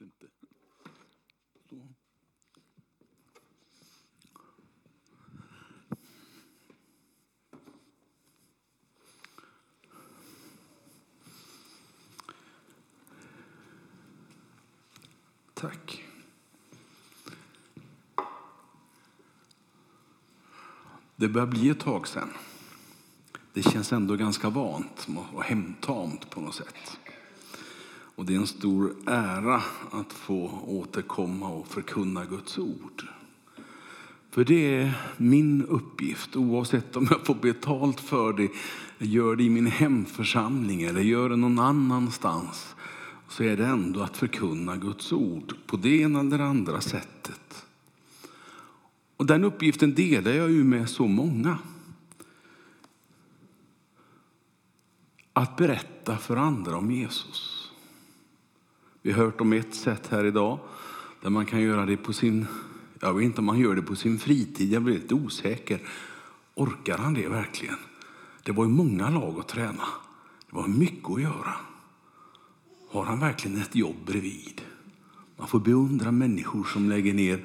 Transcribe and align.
kanske 0.00 0.04
inte. 0.04 0.26
Så. 1.68 1.88
Tack. 15.54 16.04
Det 21.16 21.28
börjar 21.28 21.46
bli 21.46 21.68
ett 21.68 21.80
tag 21.80 22.08
sen. 22.08 22.28
Det 23.52 23.62
känns 23.62 23.92
ändå 23.92 24.16
ganska 24.16 24.50
vant 24.50 25.08
och 25.32 25.44
hemtamt 25.44 26.30
på 26.30 26.40
något 26.40 26.54
sätt. 26.54 26.99
Och 28.20 28.26
det 28.26 28.34
är 28.34 28.38
en 28.38 28.46
stor 28.46 28.94
ära 29.06 29.62
att 29.90 30.12
få 30.12 30.62
återkomma 30.66 31.48
och 31.48 31.68
förkunna 31.68 32.24
Guds 32.24 32.58
ord. 32.58 33.02
För 34.30 34.44
det 34.44 34.74
är 34.74 34.92
min 35.16 35.64
uppgift, 35.64 36.36
oavsett 36.36 36.96
om 36.96 37.08
jag 37.10 37.26
får 37.26 37.34
betalt 37.34 38.00
för 38.00 38.32
det, 38.32 38.48
gör 38.98 39.36
det 39.36 39.42
i 39.44 39.50
min 39.50 39.66
hemförsamling 39.66 40.82
eller 40.82 41.00
gör 41.00 41.28
det 41.28 41.36
någon 41.36 41.58
annanstans, 41.58 42.74
så 43.28 43.44
är 43.44 43.56
det 43.56 43.66
ändå 43.66 44.00
att 44.00 44.16
förkunna 44.16 44.76
Guds 44.76 45.12
ord 45.12 45.54
på 45.66 45.76
det 45.76 46.00
ena 46.00 46.20
eller 46.20 46.38
andra 46.38 46.80
sättet. 46.80 47.66
Och 49.16 49.26
den 49.26 49.44
uppgiften 49.44 49.94
delar 49.94 50.32
jag 50.32 50.50
ju 50.50 50.64
med 50.64 50.88
så 50.88 51.06
många. 51.06 51.58
Att 55.32 55.56
berätta 55.56 56.18
för 56.18 56.36
andra 56.36 56.76
om 56.76 56.90
Jesus. 56.90 57.59
Vi 59.02 59.12
har 59.12 59.24
hört 59.24 59.40
om 59.40 59.52
ett 59.52 59.74
sätt 59.74 60.06
här 60.06 60.24
idag 60.24 60.58
där 61.20 61.30
man 61.30 61.46
kan 61.46 61.60
göra 61.60 61.86
det 61.86 61.96
på 61.96 62.12
sin, 62.12 62.46
jag 63.00 63.14
vet 63.14 63.24
inte 63.24 63.38
om 63.38 63.44
man 63.44 63.58
gör 63.58 63.74
det 63.74 63.82
på 63.82 63.96
sin 63.96 64.18
fritid, 64.18 64.72
jag 64.72 64.82
blir 64.82 64.94
lite 64.94 65.14
osäker. 65.14 65.80
Orkar 66.54 66.98
han 66.98 67.14
det 67.14 67.28
verkligen? 67.28 67.76
Det 68.42 68.52
var 68.52 68.64
ju 68.64 68.70
många 68.70 69.10
lag 69.10 69.38
att 69.38 69.48
träna. 69.48 69.84
Det 70.50 70.56
var 70.56 70.68
mycket 70.68 71.10
att 71.10 71.22
göra. 71.22 71.54
Har 72.90 73.04
han 73.04 73.20
verkligen 73.20 73.60
ett 73.60 73.74
jobb 73.74 73.96
bredvid? 74.06 74.62
Man 75.36 75.48
får 75.48 75.60
beundra 75.60 76.12
människor 76.12 76.64
som 76.64 76.88
lägger 76.88 77.14
ner 77.14 77.44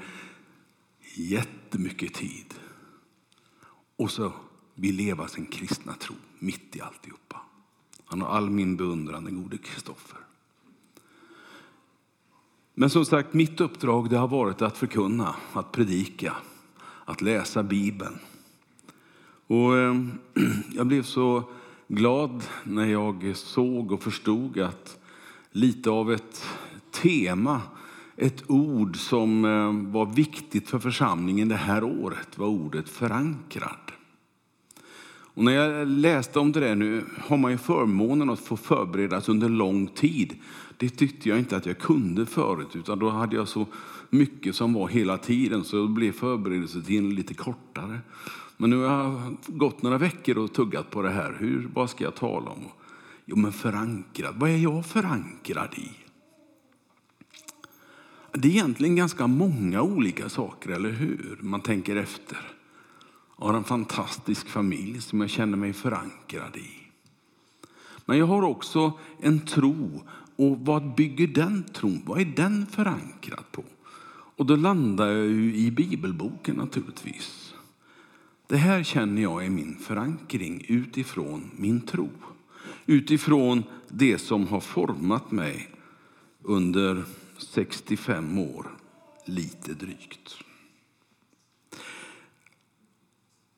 jättemycket 1.15 2.13
tid 2.13 2.53
och 3.95 4.11
så 4.11 4.33
vill 4.75 4.95
leva 4.95 5.27
sin 5.27 5.45
kristna 5.45 5.93
tro 5.93 6.15
mitt 6.39 6.75
i 6.75 6.81
alltihopa. 6.81 7.41
Han 8.05 8.21
har 8.21 8.29
all 8.29 8.49
min 8.49 8.77
beundran, 8.77 9.23
den 9.23 9.43
gode 9.43 9.57
Kristoffer. 9.57 10.24
Men 12.77 12.89
som 12.89 13.05
sagt, 13.05 13.33
mitt 13.33 13.61
uppdrag 13.61 14.09
det 14.09 14.17
har 14.17 14.27
varit 14.27 14.61
att 14.61 14.77
förkunna, 14.77 15.35
att 15.53 15.71
predika, 15.71 16.33
att 17.05 17.21
läsa 17.21 17.63
Bibeln. 17.63 18.19
Och 19.47 19.77
eh, 19.77 19.95
jag 20.75 20.87
blev 20.87 21.03
så 21.03 21.43
glad 21.87 22.43
när 22.63 22.85
jag 22.85 23.31
såg 23.35 23.91
och 23.91 24.03
förstod 24.03 24.59
att 24.59 24.97
lite 25.51 25.89
av 25.89 26.11
ett 26.11 26.45
tema, 26.91 27.61
ett 28.17 28.43
ord 28.47 28.97
som 28.97 29.45
ehm, 29.45 29.91
var 29.91 30.05
viktigt 30.05 30.69
för 30.69 30.79
församlingen 30.79 31.47
det 31.47 31.55
här 31.55 31.83
året 31.83 32.37
var 32.37 32.47
ordet 32.47 32.89
förankrad. 32.89 33.84
Och 35.35 35.43
när 35.43 35.51
jag 35.51 35.87
läste 35.87 36.39
om 36.39 36.51
det 36.51 36.59
där 36.59 36.75
nu 36.75 37.03
har 37.17 37.37
man 37.37 37.51
ju 37.51 37.57
förmånen 37.57 38.29
att 38.29 38.39
få 38.39 38.57
förberedas 38.57 39.29
under 39.29 39.49
lång 39.49 39.87
tid. 39.87 40.35
Det 40.77 40.89
tyckte 40.89 41.29
jag 41.29 41.39
inte 41.39 41.57
att 41.57 41.65
jag 41.65 41.77
kunde 41.77 42.25
förut, 42.25 42.75
utan 42.75 42.99
då 42.99 43.09
hade 43.09 43.35
jag 43.35 43.47
så 43.47 43.65
mycket 44.09 44.55
som 44.55 44.73
var 44.73 44.87
hela 44.87 45.17
tiden 45.17 45.63
så 45.63 45.77
då 45.77 45.87
blev 45.87 46.11
förberedelsetiden 46.11 47.15
lite 47.15 47.33
kortare. 47.33 47.99
Men 48.57 48.69
nu 48.69 48.77
har 48.77 49.03
jag 49.03 49.37
gått 49.47 49.81
några 49.81 49.97
veckor 49.97 50.37
och 50.37 50.53
tuggat 50.53 50.91
på 50.91 51.01
det 51.01 51.09
här. 51.09 51.37
Hur, 51.39 51.69
vad 51.73 51.89
ska 51.89 52.03
jag 52.03 52.15
tala 52.15 52.51
om? 52.51 52.63
Jo, 53.25 53.35
men 53.35 53.51
förankrad. 53.51 54.35
Vad 54.37 54.49
är 54.49 54.57
jag 54.57 54.85
förankrad 54.85 55.73
i? 55.77 55.91
Det 58.31 58.47
är 58.47 58.51
egentligen 58.51 58.95
ganska 58.95 59.27
många 59.27 59.81
olika 59.81 60.29
saker, 60.29 60.69
eller 60.69 60.91
hur? 60.91 61.39
Man 61.41 61.61
tänker 61.61 61.95
efter. 61.95 62.54
Jag 63.37 63.45
har 63.45 63.53
en 63.53 63.63
fantastisk 63.63 64.47
familj 64.47 65.01
som 65.01 65.21
jag 65.21 65.29
känner 65.29 65.57
mig 65.57 65.73
förankrad 65.73 66.57
i. 66.57 66.69
Men 68.05 68.17
jag 68.17 68.25
har 68.25 68.41
också 68.41 68.93
en 69.21 69.39
tro. 69.39 70.03
Och 70.37 70.59
vad 70.59 70.95
bygger 70.95 71.27
den 71.27 71.63
tron 71.63 72.01
Vad 72.05 72.21
är 72.21 72.25
den 72.25 72.65
förankrad 72.65 73.51
på? 73.51 73.63
Och 74.37 74.45
då 74.45 74.55
landar 74.55 75.07
jag 75.07 75.25
ju 75.27 75.55
i 75.55 75.71
bibelboken 75.71 76.55
naturligtvis. 76.55 77.53
Det 78.47 78.57
här 78.57 78.83
känner 78.83 79.21
jag 79.21 79.45
är 79.45 79.49
min 79.49 79.77
förankring 79.77 80.65
utifrån 80.67 81.51
min 81.55 81.81
tro. 81.81 82.09
Utifrån 82.85 83.63
det 83.89 84.17
som 84.17 84.47
har 84.47 84.59
format 84.59 85.31
mig 85.31 85.69
under 86.43 87.03
65 87.37 88.39
år, 88.39 88.67
lite 89.25 89.73
drygt. 89.73 90.44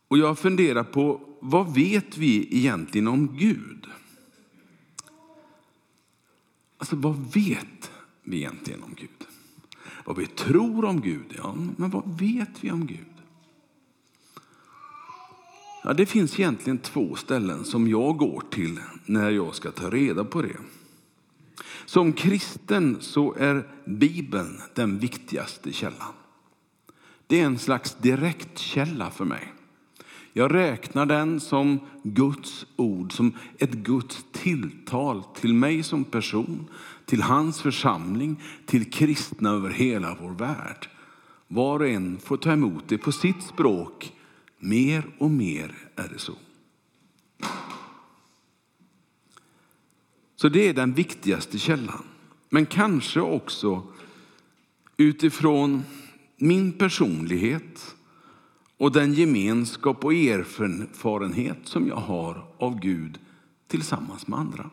Och 0.08 0.18
jag 0.18 0.40
funderar 0.40 0.84
på 0.84 1.22
vad 1.40 1.74
vet 1.74 2.18
vi 2.18 2.58
egentligen 2.58 3.08
om 3.08 3.38
Gud? 3.38 3.88
Alltså 6.78 6.96
vad 6.96 7.34
vet 7.34 7.92
vi 8.24 8.38
egentligen 8.38 8.84
om 8.84 8.96
Gud? 8.96 9.28
Vad 10.06 10.18
vi 10.18 10.26
tror 10.26 10.86
om 10.86 11.02
Gud, 11.02 11.34
ja, 11.38 11.56
men 11.78 11.90
vad 11.90 12.20
vet 12.20 12.64
vi 12.64 12.72
om 12.72 12.88
Gud? 12.88 13.06
Ja, 15.84 15.94
det 15.94 16.06
finns 16.06 16.40
egentligen 16.40 16.78
två 16.78 17.16
ställen 17.16 17.66
som 17.66 17.88
jag 17.88 18.18
går 18.18 18.44
till 18.50 18.80
när 19.06 19.30
jag 19.30 19.56
ska 19.56 19.72
ta 19.72 19.90
reda 19.90 20.24
på 20.24 20.42
det. 20.42 20.58
Som 21.86 22.14
kristen 22.14 22.98
så 23.00 23.34
är 23.34 23.68
Bibeln 23.86 24.62
den 24.74 25.00
viktigaste 25.00 25.74
källan. 25.74 26.14
Det 27.28 27.42
är 27.42 27.46
en 27.46 27.60
slags 27.60 27.96
direktkälla 27.96 29.12
för 29.12 29.26
mig. 29.26 29.54
Jag 30.38 30.54
räknar 30.54 31.06
den 31.06 31.40
som 31.40 31.80
Guds 32.04 32.66
ord, 32.76 33.14
som 33.14 33.34
ett 33.58 33.72
Guds 33.72 34.26
tilltal 34.32 35.24
till 35.24 35.54
mig 35.54 35.84
som 35.84 36.04
person, 36.04 36.68
till 37.06 37.22
hans 37.22 37.62
församling, 37.62 38.42
till 38.66 38.92
kristna 38.92 39.50
över 39.50 39.70
hela 39.70 40.18
vår 40.22 40.32
värld. 40.32 40.90
Var 41.48 41.80
och 41.80 41.88
en 41.88 42.18
får 42.20 42.38
ta 42.38 42.52
emot 42.52 42.84
det 42.88 42.98
på 42.98 43.12
sitt 43.12 43.44
språk. 43.44 44.14
Mer 44.60 45.04
och 45.18 45.32
mer 45.32 45.76
är 45.96 46.08
det 46.08 46.20
så. 46.20 46.34
Så 50.36 50.50
det 50.50 50.70
är 50.70 50.74
den 50.74 50.94
viktigaste 50.94 51.58
källan. 51.58 52.04
Men 52.50 52.66
kanske 52.66 53.20
också 53.20 53.88
utifrån 54.98 55.84
min 56.38 56.72
personlighet 56.72 57.97
och 58.78 58.92
den 58.92 59.14
gemenskap 59.14 60.06
och 60.06 60.14
erfarenhet 60.14 61.58
som 61.64 61.88
jag 61.88 61.96
har 61.96 62.48
av 62.58 62.80
Gud 62.80 63.20
tillsammans 63.68 64.28
med 64.28 64.40
andra. 64.40 64.70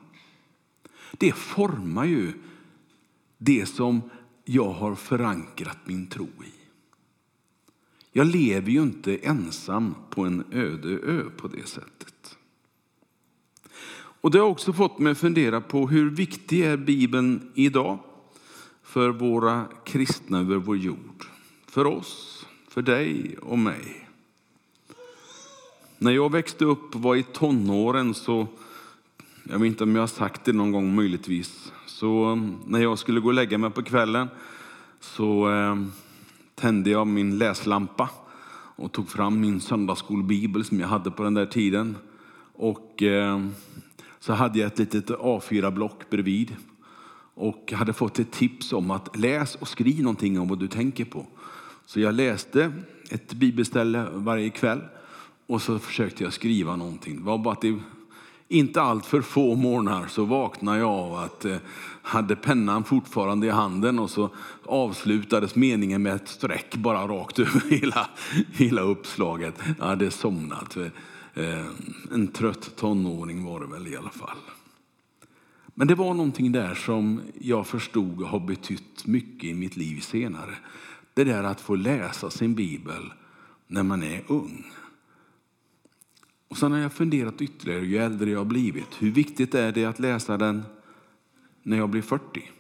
Det 1.12 1.32
formar 1.32 2.04
ju 2.04 2.32
det 3.38 3.66
som 3.66 4.10
jag 4.44 4.72
har 4.72 4.94
förankrat 4.94 5.78
min 5.84 6.06
tro 6.06 6.24
i. 6.24 6.52
Jag 8.12 8.26
lever 8.26 8.70
ju 8.70 8.82
inte 8.82 9.16
ensam 9.16 9.94
på 10.10 10.24
en 10.24 10.44
öde 10.52 10.88
ö 10.88 11.22
på 11.36 11.48
det 11.48 11.68
sättet. 11.68 12.36
Och 14.24 14.30
Det 14.30 14.38
har 14.38 14.46
också 14.46 14.72
fått 14.72 14.98
mig 14.98 15.12
att 15.12 15.18
fundera 15.18 15.60
på 15.60 15.88
hur 15.88 16.10
viktig 16.10 16.60
är 16.60 16.76
Bibeln 16.76 17.52
idag 17.54 17.98
för 18.82 19.10
våra 19.10 19.66
kristna 19.84 20.38
över 20.40 20.56
vår 20.56 20.76
jord. 20.76 21.24
För 21.66 21.84
oss, 21.84 22.33
för 22.74 22.82
dig 22.82 23.36
och 23.42 23.58
mig. 23.58 24.08
När 25.98 26.12
jag 26.12 26.32
växte 26.32 26.64
upp 26.64 26.94
och 26.94 27.02
var 27.02 27.16
i 27.16 27.22
tonåren 27.22 28.14
så, 28.14 28.46
jag 29.44 29.58
vet 29.58 29.66
inte 29.66 29.84
om 29.84 29.94
jag 29.94 30.02
har 30.02 30.06
sagt 30.06 30.44
det 30.44 30.52
någon 30.52 30.72
gång 30.72 30.94
möjligtvis, 30.94 31.72
så 31.86 32.26
um, 32.26 32.56
när 32.66 32.82
jag 32.82 32.98
skulle 32.98 33.20
gå 33.20 33.28
och 33.28 33.34
lägga 33.34 33.58
mig 33.58 33.70
på 33.70 33.82
kvällen 33.82 34.28
så 35.00 35.52
eh, 35.52 35.76
tände 36.54 36.90
jag 36.90 37.06
min 37.06 37.38
läslampa 37.38 38.10
och 38.76 38.92
tog 38.92 39.08
fram 39.08 39.40
min 39.40 39.60
söndagsskolbibel 39.60 40.64
som 40.64 40.80
jag 40.80 40.88
hade 40.88 41.10
på 41.10 41.22
den 41.22 41.34
där 41.34 41.46
tiden. 41.46 41.96
Och 42.54 43.02
eh, 43.02 43.46
så 44.20 44.32
hade 44.32 44.58
jag 44.58 44.66
ett 44.66 44.78
litet 44.78 45.10
A4-block 45.10 46.10
bredvid 46.10 46.56
och 47.34 47.72
hade 47.76 47.92
fått 47.92 48.18
ett 48.18 48.32
tips 48.32 48.72
om 48.72 48.90
att 48.90 49.16
läs 49.16 49.54
och 49.54 49.68
skriv 49.68 50.02
någonting 50.02 50.40
om 50.40 50.48
vad 50.48 50.58
du 50.58 50.68
tänker 50.68 51.04
på. 51.04 51.26
Så 51.86 52.00
jag 52.00 52.14
läste 52.14 52.72
ett 53.10 53.32
bibelställe 53.32 54.06
varje 54.12 54.50
kväll 54.50 54.80
och 55.46 55.62
så 55.62 55.78
försökte 55.78 56.24
jag 56.24 56.32
skriva 56.32 56.76
någonting. 56.76 57.16
Det 57.16 57.22
var 57.22 57.38
bara 57.38 57.52
att 57.52 57.60
det 57.60 57.78
inte 58.48 58.82
allt 58.82 59.06
för 59.06 59.20
få 59.20 59.54
morgnar 59.54 60.06
så 60.06 60.24
vaknade 60.24 60.78
jag 60.78 60.90
av 60.90 61.14
att 61.14 61.44
eh, 61.44 61.56
hade 62.02 62.36
pennan 62.36 62.84
fortfarande 62.84 63.46
i 63.46 63.50
handen 63.50 63.98
och 63.98 64.10
så 64.10 64.30
avslutades 64.64 65.54
meningen 65.54 66.02
med 66.02 66.14
ett 66.14 66.28
streck 66.28 66.76
bara 66.76 67.08
rakt 67.08 67.38
över 67.38 67.70
hela, 67.70 68.08
hela 68.52 68.82
uppslaget. 68.82 69.54
Jag 69.78 69.86
hade 69.86 70.10
somnat. 70.10 70.76
Eh, 70.76 70.86
eh, 71.34 71.64
en 72.12 72.28
trött 72.28 72.76
tonåring 72.76 73.44
var 73.44 73.60
det 73.60 73.66
väl 73.66 73.86
i 73.86 73.96
alla 73.96 74.10
fall. 74.10 74.38
Men 75.74 75.86
det 75.88 75.94
var 75.94 76.14
någonting 76.14 76.52
där 76.52 76.74
som 76.74 77.20
jag 77.40 77.66
förstod 77.66 78.22
har 78.22 78.40
betytt 78.40 79.06
mycket 79.06 79.44
i 79.44 79.54
mitt 79.54 79.76
liv 79.76 80.00
senare. 80.00 80.54
Det 81.14 81.24
där 81.24 81.44
att 81.44 81.60
få 81.60 81.74
läsa 81.74 82.30
sin 82.30 82.54
bibel 82.54 83.12
när 83.66 83.82
man 83.82 84.02
är 84.02 84.24
ung. 84.26 84.64
Och 86.48 86.58
sen 86.58 86.72
har 86.72 86.78
jag 86.78 86.92
funderat 86.92 87.42
ytterligare 87.42 87.86
ju 87.86 87.96
äldre 87.96 88.30
jag 88.30 88.38
har 88.38 88.44
blivit. 88.44 88.88
Hur 88.98 89.10
viktigt 89.10 89.54
är 89.54 89.72
det 89.72 89.84
att 89.84 89.98
läsa 89.98 90.36
den 90.36 90.62
när 91.62 91.76
jag 91.76 91.90
blir 91.90 92.02
40? 92.02 92.50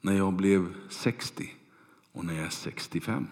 När 0.00 0.16
jag 0.16 0.32
blev 0.32 0.74
60 0.88 1.50
och 2.12 2.24
när 2.24 2.34
jag 2.34 2.44
är 2.44 2.50
65? 2.50 3.26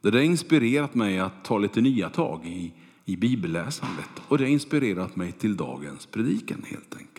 Det 0.00 0.10
har 0.10 0.20
inspirerat 0.20 0.94
mig 0.94 1.18
att 1.18 1.44
ta 1.44 1.58
lite 1.58 1.80
nya 1.80 2.10
tag 2.10 2.46
i, 2.46 2.72
i 3.04 3.16
bibelläsandet 3.16 4.10
och 4.28 4.38
det 4.38 4.44
har 4.44 4.50
inspirerat 4.50 5.16
mig 5.16 5.32
till 5.32 5.56
dagens 5.56 6.06
predikan 6.06 6.62
helt 6.66 6.94
enkelt. 6.96 7.13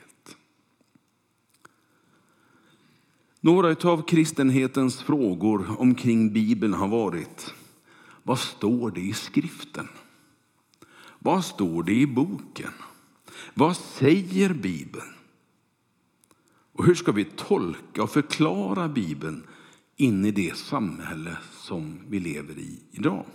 Några 3.46 3.90
av 3.90 4.02
kristenhetens 4.02 5.02
frågor 5.02 5.76
omkring 5.78 6.34
Bibeln 6.34 6.74
har 6.74 6.88
varit 6.88 7.54
vad 8.24 8.40
står 8.40 8.92
det 8.92 9.02
i 9.02 9.14
skriften? 9.14 9.88
Vad 11.20 11.46
står 11.46 11.84
det 11.84 11.94
i 11.94 12.08
boken? 12.08 12.72
Vad 13.54 13.78
säger 13.78 14.54
Bibeln? 14.54 15.14
Och 16.74 16.86
hur 16.86 16.96
ska 16.96 17.12
vi 17.12 17.26
tolka 17.26 18.04
och 18.04 18.12
förklara 18.12 18.88
Bibeln 18.88 19.44
in 19.96 20.26
i 20.26 20.32
det 20.32 20.58
samhälle 20.58 21.38
som 21.52 22.00
vi 22.10 22.20
lever 22.20 22.60
i 22.60 22.80
idag? 22.92 23.26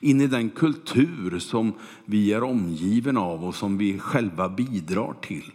In 0.00 0.20
i 0.20 0.26
den 0.26 0.50
kultur 0.50 1.38
som 1.38 1.72
vi 2.04 2.32
är 2.32 2.42
omgiven 2.42 3.16
av 3.16 3.44
och 3.44 3.54
som 3.54 3.78
vi 3.78 3.98
själva 3.98 4.48
bidrar 4.48 5.14
till. 5.22 5.52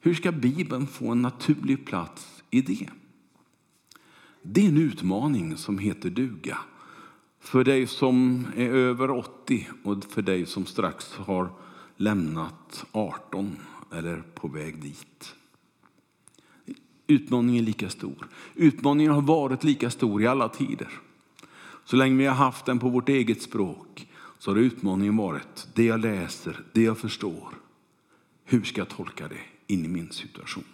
Hur 0.00 0.14
ska 0.14 0.32
Bibeln 0.32 0.86
få 0.86 1.08
en 1.08 1.22
naturlig 1.22 1.86
plats 1.86 2.42
i 2.50 2.60
det? 2.60 2.88
Det 4.42 4.64
är 4.64 4.68
en 4.68 4.76
utmaning 4.76 5.56
som 5.56 5.78
heter 5.78 6.10
duga. 6.10 6.58
För 7.40 7.64
dig 7.64 7.86
som 7.86 8.46
är 8.56 8.68
över 8.68 9.10
80 9.10 9.68
och 9.82 10.04
för 10.04 10.22
dig 10.22 10.46
som 10.46 10.66
strax 10.66 11.14
har 11.14 11.52
lämnat 11.96 12.84
18 12.92 13.56
eller 13.92 14.22
på 14.34 14.48
väg 14.48 14.82
dit. 14.82 15.34
Utmaningen 17.06 17.62
är 17.62 17.66
lika 17.66 17.90
stor. 17.90 18.28
Utmaningen 18.54 19.12
har 19.12 19.22
varit 19.22 19.64
lika 19.64 19.90
stor 19.90 20.22
i 20.22 20.26
alla 20.26 20.48
tider. 20.48 20.88
Så 21.84 21.96
länge 21.96 22.16
vi 22.16 22.26
har 22.26 22.34
haft 22.34 22.66
den 22.66 22.78
på 22.78 22.88
vårt 22.88 23.08
eget 23.08 23.42
språk 23.42 24.08
så 24.38 24.50
har 24.50 24.56
utmaningen 24.56 25.16
varit 25.16 25.68
det 25.74 25.84
jag 25.84 26.00
läser, 26.00 26.60
det 26.72 26.82
jag 26.82 26.98
förstår. 26.98 27.48
Hur 28.44 28.62
ska 28.62 28.80
jag 28.80 28.88
tolka 28.88 29.28
det 29.28 29.57
in 29.68 29.84
i 29.84 29.88
min 29.88 30.10
situation? 30.10 30.64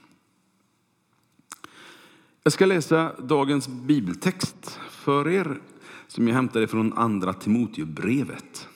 Jag 2.42 2.52
ska 2.52 2.66
läsa 2.66 3.12
dagens 3.20 3.68
bibeltext 3.68 4.80
för 4.90 5.28
er 5.28 5.60
som 6.06 6.28
jag 6.28 6.34
hämtade 6.34 6.66
från 6.66 6.92
andra 6.92 7.32
Timoteusbrevet. 7.32 8.68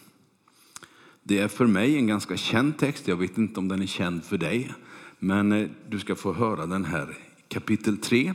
Det 1.23 1.39
är 1.39 1.49
för 1.49 1.67
mig 1.67 1.97
en 1.97 2.07
ganska 2.07 2.37
känd 2.37 2.79
text. 2.79 3.09
Jag 3.09 3.17
vet 3.17 3.39
inte 3.39 3.61
om 3.61 3.69
den 3.69 3.83
är 3.83 3.87
känd 3.87 4.25
för 4.25 4.39
dig. 4.39 4.75
Men 5.19 5.53
eh, 5.53 5.69
du 5.89 5.99
ska 5.99 6.15
få 6.15 6.33
höra 6.33 6.67
den 6.67 6.85
här. 6.85 7.19
Kapitel 7.49 7.99
3 7.99 8.35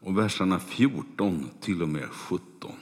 och 0.00 0.18
verserna 0.18 0.58
14 0.58 1.46
till 1.60 1.82
och 1.82 1.88
med 1.88 2.08
17. 2.10 2.72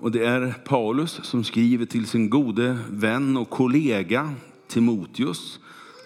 Och 0.00 0.12
det 0.12 0.26
är 0.26 0.52
Paulus 0.64 1.20
som 1.22 1.44
skriver 1.44 1.86
till 1.86 2.06
sin 2.06 2.30
gode 2.30 2.78
vän 2.90 3.36
och 3.36 3.50
kollega 3.50 4.34
Timoteus 4.68 5.60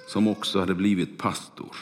som 0.09 0.29
också 0.29 0.61
hade 0.61 0.75
blivit 0.75 1.19
pastor. 1.19 1.77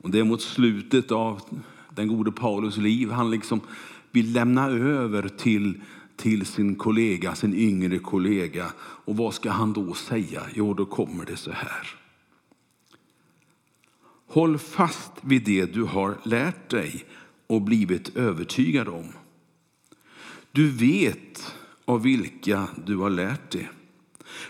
Och 0.00 0.10
det 0.10 0.18
är 0.18 0.24
mot 0.24 0.42
slutet 0.42 1.12
av 1.12 1.42
den 1.90 2.08
gode 2.08 2.32
Paulus 2.32 2.76
liv. 2.76 3.10
Han 3.10 3.30
liksom 3.30 3.60
vill 4.10 4.32
lämna 4.32 4.68
över 4.68 5.28
till, 5.28 5.80
till 6.16 6.46
sin 6.46 6.74
kollega, 6.74 7.34
sin 7.34 7.54
yngre 7.54 7.98
kollega. 7.98 8.72
Och 8.78 9.16
vad 9.16 9.34
ska 9.34 9.50
han 9.50 9.72
då 9.72 9.94
säga? 9.94 10.42
Jo, 10.54 10.74
då 10.74 10.86
kommer 10.86 11.24
det 11.24 11.36
så 11.36 11.50
här. 11.50 11.94
Håll 14.26 14.58
fast 14.58 15.12
vid 15.22 15.44
det 15.44 15.66
du 15.66 15.82
har 15.82 16.18
lärt 16.22 16.70
dig 16.70 17.04
och 17.46 17.62
blivit 17.62 18.16
övertygad 18.16 18.88
om. 18.88 19.12
Du 20.52 20.70
vet 20.70 21.54
av 21.84 22.02
vilka 22.02 22.68
du 22.86 22.96
har 22.96 23.10
lärt 23.10 23.50
dig. 23.50 23.68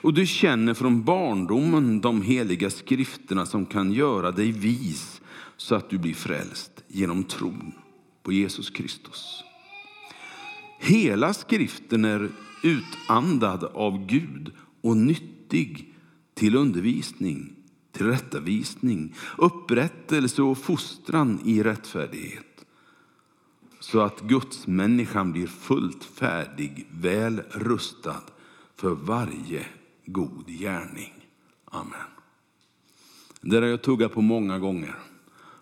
Och 0.01 0.15
du 0.15 0.27
känner 0.27 0.75
från 0.75 1.03
barndomen 1.03 2.01
de 2.01 2.23
heliga 2.23 2.71
skrifterna 2.71 3.47
som 3.47 3.67
kan 3.67 3.93
göra 3.93 4.31
dig 4.31 4.53
vis 4.53 5.21
så 5.57 5.75
att 5.75 5.91
du 5.91 5.99
blir 5.99 6.15
frälst 6.15 6.85
genom 6.89 7.25
tron 7.25 7.73
på 8.23 8.33
Jesus 8.33 8.71
Kristus. 8.71 9.45
Hela 10.81 11.35
skriften 11.35 12.05
är 12.05 12.29
utandad 12.63 13.65
av 13.65 14.07
Gud 14.07 14.53
och 14.81 14.97
nyttig 14.97 15.95
till 16.35 16.57
undervisning, 16.57 17.53
tillrättavisning, 17.93 19.15
upprättelse 19.39 20.43
och 20.43 20.59
fostran 20.59 21.41
i 21.45 21.63
rättfärdighet 21.63 22.45
så 23.81 24.01
att 24.01 24.21
Guds 24.21 24.67
människan 24.67 25.33
blir 25.33 25.47
fullt 25.47 26.05
färdig, 26.05 26.87
väl 26.91 27.43
rustad 27.51 28.23
för 28.77 28.91
varje 28.91 29.67
god 30.13 30.47
gärning. 30.47 31.13
Amen. 31.65 32.09
Det 33.41 33.57
har 33.57 33.63
jag 33.63 33.83
tuggat 33.83 34.13
på 34.13 34.21
många 34.21 34.59
gånger 34.59 34.95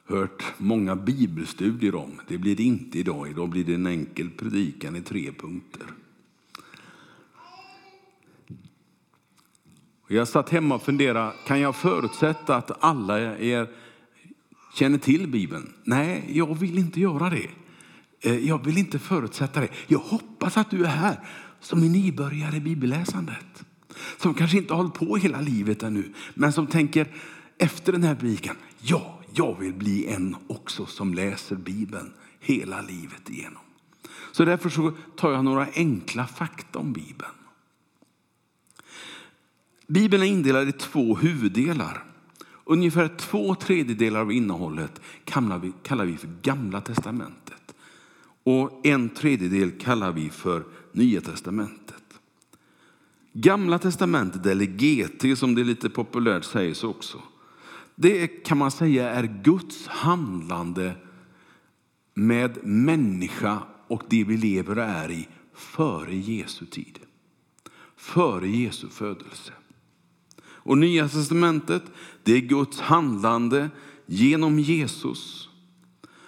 hört 0.07 0.45
många 0.59 0.97
bibelstudier 0.97 1.95
om. 1.95 2.21
Det 2.29 2.39
blir 2.39 2.57
det 2.57 2.63
inte 2.63 2.99
idag. 2.99 3.31
Idag 3.31 3.49
blir 3.49 3.65
det 3.65 3.75
en 3.75 3.87
enkel 3.87 4.31
predikan 4.31 4.97
i 4.97 5.01
tre 5.01 5.33
punkter. 5.33 5.87
Jag 10.09 10.29
satt 10.29 10.51
hemma 10.51 10.75
och 10.75 10.83
funderade, 10.83 11.33
kan 11.47 11.61
jag 11.61 11.77
förutsätta 11.77 12.57
att 12.57 12.85
alla 12.85 13.39
er 13.39 13.69
känner 14.75 14.99
till 14.99 15.29
Bibeln? 15.29 15.73
Nej, 15.85 16.25
jag 16.29 16.59
vill 16.59 16.79
inte 16.79 17.01
göra 17.01 17.31
det. 17.31 17.49
Eh, 18.21 18.49
jag 18.49 18.65
vill 18.65 18.79
inte 18.79 18.99
förutsätta 18.99 19.61
det. 19.61 19.69
Jag 19.87 19.99
hoppas 19.99 20.57
att 20.57 20.71
du 20.71 20.85
är 20.85 20.89
här 20.89 21.21
som 21.61 21.83
är 21.83 21.89
nybörjare 21.89 22.57
i 22.57 22.61
bibelläsandet. 22.61 23.66
Som 24.17 24.35
kanske 24.35 24.57
inte 24.57 24.75
har 24.75 24.79
hållit 24.79 24.95
på 24.95 25.17
hela 25.17 25.41
livet 25.41 25.83
ännu, 25.83 26.13
men 26.35 26.53
som 26.53 26.67
tänker 26.67 27.07
efter 27.59 27.93
den 27.93 28.03
här 28.03 28.15
predikan, 28.15 28.57
ja, 28.81 29.21
jag 29.35 29.59
vill 29.59 29.75
bli 29.75 30.07
en 30.07 30.37
också 30.47 30.87
som 30.87 31.15
läser 31.15 31.57
Bibeln 31.57 32.13
hela 32.41 32.81
livet 32.81 33.31
igenom. 33.31 33.63
Så 34.33 34.45
därför 34.45 34.69
så 34.69 34.93
tar 35.17 35.33
jag 35.33 35.45
några 35.45 35.67
enkla 35.75 36.27
fakta 36.27 36.79
om 36.79 36.93
Bibeln. 36.93 37.33
Bibeln 39.87 40.23
är 40.23 40.27
indelad 40.27 40.69
i 40.69 40.73
två 40.73 41.17
huvuddelar. 41.17 42.05
Ungefär 42.65 43.09
två 43.09 43.55
tredjedelar 43.55 44.21
av 44.21 44.33
innehållet 44.33 45.01
kallar 45.25 45.59
vi, 45.59 45.73
kallar 45.83 46.05
vi 46.05 46.17
för 46.17 46.29
Gamla 46.43 46.81
testamentet. 46.81 47.75
Och 48.43 48.87
en 48.87 49.09
tredjedel 49.09 49.71
kallar 49.71 50.13
vi 50.13 50.31
för 50.31 50.65
Nya 50.93 51.21
testamentet. 51.21 51.86
Gamla 53.39 53.79
testamentet, 53.79 54.47
eller 54.47 54.65
GT 54.65 55.39
som 55.39 55.55
det 55.55 55.65
lite 55.65 55.91
populärt 55.91 56.45
sägs 56.45 56.85
också, 56.85 57.23
det 57.95 58.27
kan 58.27 58.59
man 58.59 58.71
säga 58.71 59.11
är 59.11 59.43
Guds 59.43 59.87
handlande 59.87 60.95
med 62.15 62.67
människa 62.67 63.63
och 63.89 64.03
det 64.09 64.25
vi 64.25 64.37
lever 64.37 64.77
och 64.77 64.85
är 64.85 65.11
i 65.11 65.29
före 65.55 66.17
Jesu 66.17 66.67
tid. 66.67 66.99
Före 67.97 68.49
Jesu 68.49 68.89
födelse. 68.89 69.53
Och 70.43 70.79
Nya 70.79 71.09
testamentet, 71.09 71.83
det 72.23 72.33
är 72.33 72.41
Guds 72.41 72.81
handlande 72.81 73.71
genom 74.07 74.59
Jesus 74.59 75.49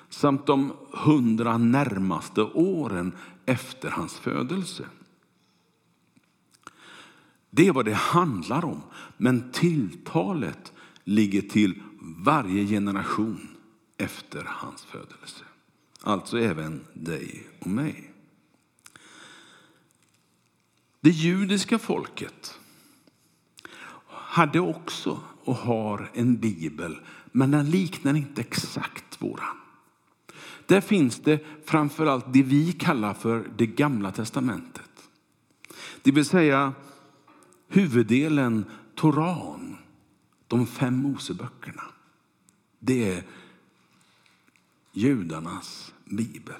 samt 0.08 0.46
de 0.46 0.72
hundra 0.92 1.58
närmaste 1.58 2.42
åren 2.42 3.12
efter 3.46 3.90
hans 3.90 4.18
födelse. 4.18 4.84
Det 7.50 7.66
är 7.66 7.72
vad 7.72 7.84
det 7.84 7.94
handlar 7.94 8.64
om. 8.64 8.82
Men 9.16 9.52
tilltalet 9.52 10.72
ligger 11.04 11.42
till 11.42 11.82
varje 12.00 12.66
generation 12.66 13.48
efter 13.96 14.44
hans 14.46 14.84
födelse. 14.84 15.44
Alltså 16.02 16.38
även 16.38 16.84
dig 16.94 17.46
och 17.58 17.66
mig. 17.66 18.12
Det 21.00 21.10
judiska 21.10 21.78
folket 21.78 22.58
hade 24.08 24.60
också 24.60 25.20
och 25.44 25.54
har 25.54 26.10
en 26.14 26.36
bibel, 26.36 26.98
men 27.32 27.50
den 27.50 27.70
liknar 27.70 28.14
inte 28.14 28.40
exakt 28.40 29.22
våran. 29.22 29.56
Där 30.66 30.80
finns 30.80 31.18
det 31.18 31.44
framförallt 31.64 32.32
det 32.32 32.42
vi 32.42 32.72
kallar 32.72 33.14
för 33.14 33.50
det 33.56 33.66
gamla 33.66 34.12
testamentet. 34.12 34.90
Det 36.02 36.10
vill 36.10 36.24
säga 36.24 36.72
huvuddelen 37.68 38.64
Toran, 38.94 39.76
de 40.46 40.66
fem 40.66 40.96
Moseböckerna. 40.96 41.82
Det 42.78 43.12
är 43.12 43.22
judarnas 44.92 45.94
bibel. 46.04 46.54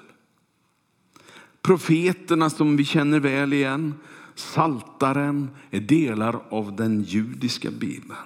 Profeterna 1.61 2.49
som 2.49 2.77
vi 2.77 2.85
känner 2.85 3.19
väl 3.19 3.53
igen, 3.53 3.93
Saltaren 4.35 5.49
är 5.71 5.79
delar 5.79 6.41
av 6.49 6.75
den 6.75 7.03
judiska 7.03 7.71
bibeln. 7.71 8.19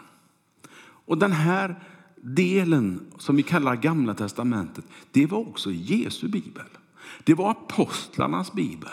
Och 1.05 1.17
den 1.17 1.31
här 1.31 1.83
delen 2.15 3.05
som 3.17 3.35
vi 3.35 3.43
kallar 3.43 3.75
Gamla 3.75 4.13
testamentet, 4.13 4.85
det 5.11 5.25
var 5.25 5.39
också 5.39 5.71
Jesu 5.71 6.27
bibel. 6.27 6.67
Det 7.23 7.33
var 7.33 7.51
apostlarnas 7.51 8.53
bibel. 8.53 8.89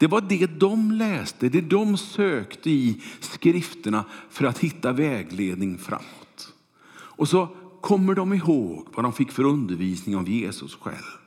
Det 0.00 0.06
var 0.06 0.20
det 0.20 0.46
de 0.46 0.92
läste, 0.92 1.48
det 1.48 1.60
de 1.60 1.96
sökte 1.96 2.70
i 2.70 3.02
skrifterna 3.20 4.04
för 4.30 4.44
att 4.44 4.58
hitta 4.58 4.92
vägledning 4.92 5.78
framåt. 5.78 6.54
Och 6.92 7.28
så 7.28 7.48
kommer 7.80 8.14
de 8.14 8.32
ihåg 8.32 8.88
vad 8.94 9.04
de 9.04 9.12
fick 9.12 9.32
för 9.32 9.44
undervisning 9.44 10.16
av 10.16 10.28
Jesus 10.28 10.74
själv. 10.74 11.18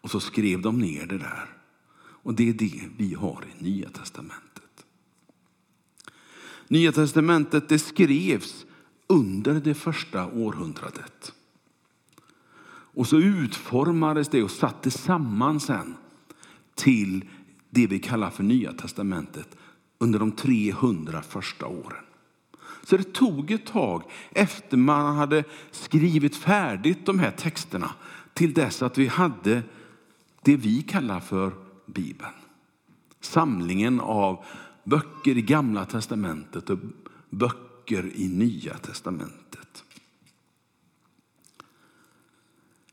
Och 0.00 0.10
så 0.10 0.20
skrev 0.20 0.62
de 0.62 0.78
ner 0.78 1.06
det 1.06 1.18
där. 1.18 1.48
Och 1.98 2.34
det 2.34 2.48
är 2.48 2.52
det 2.52 2.82
vi 2.96 3.14
har 3.14 3.44
i 3.58 3.64
Nya 3.64 3.88
testamentet. 3.88 4.86
Nya 6.68 6.92
testamentet 6.92 7.68
det 7.68 7.78
skrevs 7.78 8.66
under 9.06 9.54
det 9.54 9.74
första 9.74 10.26
århundradet. 10.26 11.32
Och 12.68 13.06
så 13.06 13.16
utformades 13.16 14.28
det 14.28 14.42
och 14.42 14.50
sattes 14.50 15.02
samman 15.02 15.60
sen 15.60 15.94
till 16.74 17.24
det 17.70 17.86
vi 17.86 17.98
kallar 17.98 18.30
för 18.30 18.42
Nya 18.42 18.72
testamentet 18.72 19.48
under 19.98 20.18
de 20.18 20.32
300 20.32 21.22
första 21.22 21.66
åren. 21.66 22.04
Så 22.82 22.96
det 22.96 23.12
tog 23.12 23.50
ett 23.50 23.66
tag 23.66 24.02
efter 24.30 24.76
man 24.76 25.16
hade 25.16 25.44
skrivit 25.70 26.36
färdigt 26.36 27.06
de 27.06 27.18
här 27.18 27.30
texterna 27.30 27.90
till 28.34 28.54
dess 28.54 28.82
att 28.82 28.98
vi 28.98 29.06
hade 29.06 29.62
det 30.42 30.56
vi 30.56 30.82
kallar 30.82 31.20
för 31.20 31.52
Bibeln. 31.86 32.32
Samlingen 33.20 34.00
av 34.00 34.44
böcker 34.84 35.38
i 35.38 35.42
Gamla 35.42 35.84
testamentet 35.84 36.70
och 36.70 36.78
böcker 37.30 38.10
i 38.14 38.28
Nya 38.28 38.74
testamentet. 38.78 39.84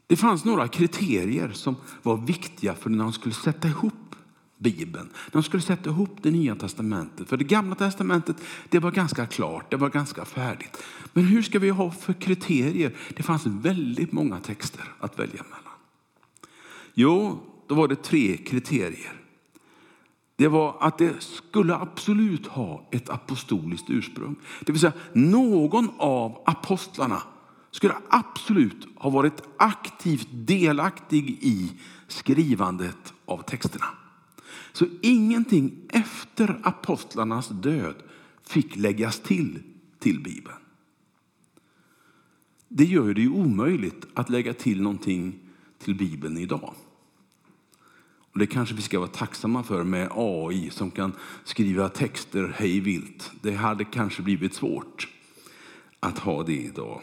Det 0.08 0.18
fanns 0.18 0.46
några 0.46 0.68
kriterier 0.68 1.52
som 1.52 1.76
var 2.02 2.18
viktiga 2.18 2.76
för 2.76 2.90
när 2.90 3.04
man 3.04 3.14
skulle 3.14 3.36
sätta 3.36 3.68
ihop 3.68 3.94
Bibeln. 4.64 5.10
De 5.32 5.44
skulle 5.44 5.64
sätta 5.64 5.90
ihop 5.90 6.18
det 6.22 6.32
nya 6.32 6.56
testamentet. 6.56 7.30
För 7.30 7.38
det 7.38 7.44
gamla 7.44 7.76
testamentet 7.76 8.38
det 8.70 8.80
var 8.80 8.92
ganska 8.92 9.26
klart, 9.26 9.72
det 9.72 9.78
var 9.78 9.90
ganska 9.90 10.26
färdigt. 10.26 10.78
Men 11.14 11.26
hur 11.26 11.42
ska 11.42 11.60
vi 11.60 11.70
ha 11.70 11.92
för 11.92 12.14
kriterier? 12.14 12.96
Det 13.16 13.24
fanns 13.24 13.46
väldigt 13.46 14.12
många 14.12 14.40
texter 14.40 14.84
att 15.00 15.20
välja 15.20 15.44
mellan. 15.44 15.74
Jo, 16.94 17.40
då 17.68 17.76
var 17.76 17.88
det 17.88 18.04
tre 18.04 18.38
kriterier. 18.38 19.14
Det 20.36 20.48
var 20.48 20.78
att 20.80 20.98
det 20.98 21.14
skulle 21.20 21.76
absolut 21.76 22.48
ha 22.48 22.90
ett 22.92 23.10
apostoliskt 23.10 23.90
ursprung. 23.90 24.36
Det 24.60 24.72
vill 24.72 24.82
säga 24.82 24.94
någon 25.14 25.90
av 25.98 26.44
apostlarna 26.46 27.24
skulle 27.72 27.94
absolut 28.10 28.88
ha 28.96 29.10
varit 29.10 29.42
aktivt 29.58 30.28
delaktig 30.32 31.30
i 31.42 31.72
skrivandet 32.08 33.14
av 33.26 33.42
texterna. 33.42 33.86
Så 34.74 34.86
ingenting 35.02 35.72
efter 35.90 36.60
apostlarnas 36.64 37.50
död 37.50 37.96
fick 38.44 38.76
läggas 38.76 39.20
till 39.20 39.64
till 40.00 40.24
Bibeln. 40.24 40.58
Det 42.68 42.86
gör 42.86 43.14
det 43.14 43.22
ju 43.22 43.30
omöjligt 43.30 44.06
att 44.14 44.30
lägga 44.30 44.54
till 44.54 44.82
någonting 44.82 45.40
till 45.80 45.96
Bibeln 45.96 46.38
idag. 46.38 46.74
Och 48.34 48.40
det 48.40 48.48
kanske 48.48 48.76
vi 48.76 48.82
ska 48.82 49.00
vara 49.00 49.10
tacksamma 49.10 49.64
för 49.64 49.84
med 49.84 50.10
AI 50.12 50.70
som 50.70 50.92
kan 50.92 51.14
skriva 51.44 51.90
texter 51.90 52.54
hej 52.58 52.80
vilt. 52.80 53.32
Det 53.42 53.54
hade 53.54 53.86
kanske 53.86 54.22
blivit 54.22 54.54
svårt 54.54 55.08
att 56.00 56.20
ha 56.20 56.44
det 56.44 56.58
idag. 56.58 57.02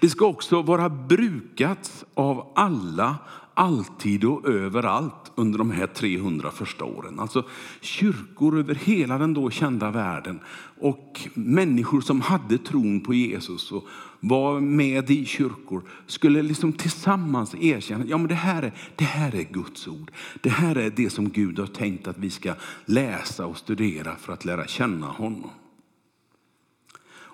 Det 0.00 0.08
ska 0.08 0.26
också 0.26 0.62
vara 0.62 0.88
brukat 0.88 2.04
av 2.14 2.52
alla 2.54 3.18
alltid 3.60 4.24
och 4.24 4.48
överallt 4.48 5.32
under 5.34 5.58
de 5.58 5.70
här 5.70 5.86
300 5.86 6.50
första 6.50 6.84
åren. 6.84 7.20
Alltså 7.20 7.44
kyrkor 7.80 8.58
över 8.58 8.74
hela 8.74 9.18
den 9.18 9.34
då 9.34 9.50
kända 9.50 9.90
världen 9.90 10.40
och 10.80 11.20
människor 11.34 12.00
som 12.00 12.20
hade 12.20 12.58
tron 12.58 13.00
på 13.00 13.14
Jesus 13.14 13.72
och 13.72 13.84
var 14.20 14.60
med 14.60 15.10
i 15.10 15.24
kyrkor 15.24 15.82
skulle 16.06 16.42
liksom 16.42 16.72
tillsammans 16.72 17.54
erkänna 17.54 18.04
ja, 18.06 18.18
men 18.18 18.28
det, 18.28 18.34
här 18.34 18.62
är, 18.62 18.72
det 18.96 19.04
här 19.04 19.34
är 19.34 19.44
Guds 19.52 19.88
ord. 19.88 20.10
Det 20.40 20.50
här 20.50 20.76
är 20.76 20.90
det 20.90 21.10
som 21.10 21.30
Gud 21.30 21.58
har 21.58 21.66
tänkt 21.66 22.08
att 22.08 22.18
vi 22.18 22.30
ska 22.30 22.54
läsa 22.84 23.46
och 23.46 23.58
studera 23.58 24.16
för 24.16 24.32
att 24.32 24.44
lära 24.44 24.66
känna 24.66 25.06
honom. 25.06 25.50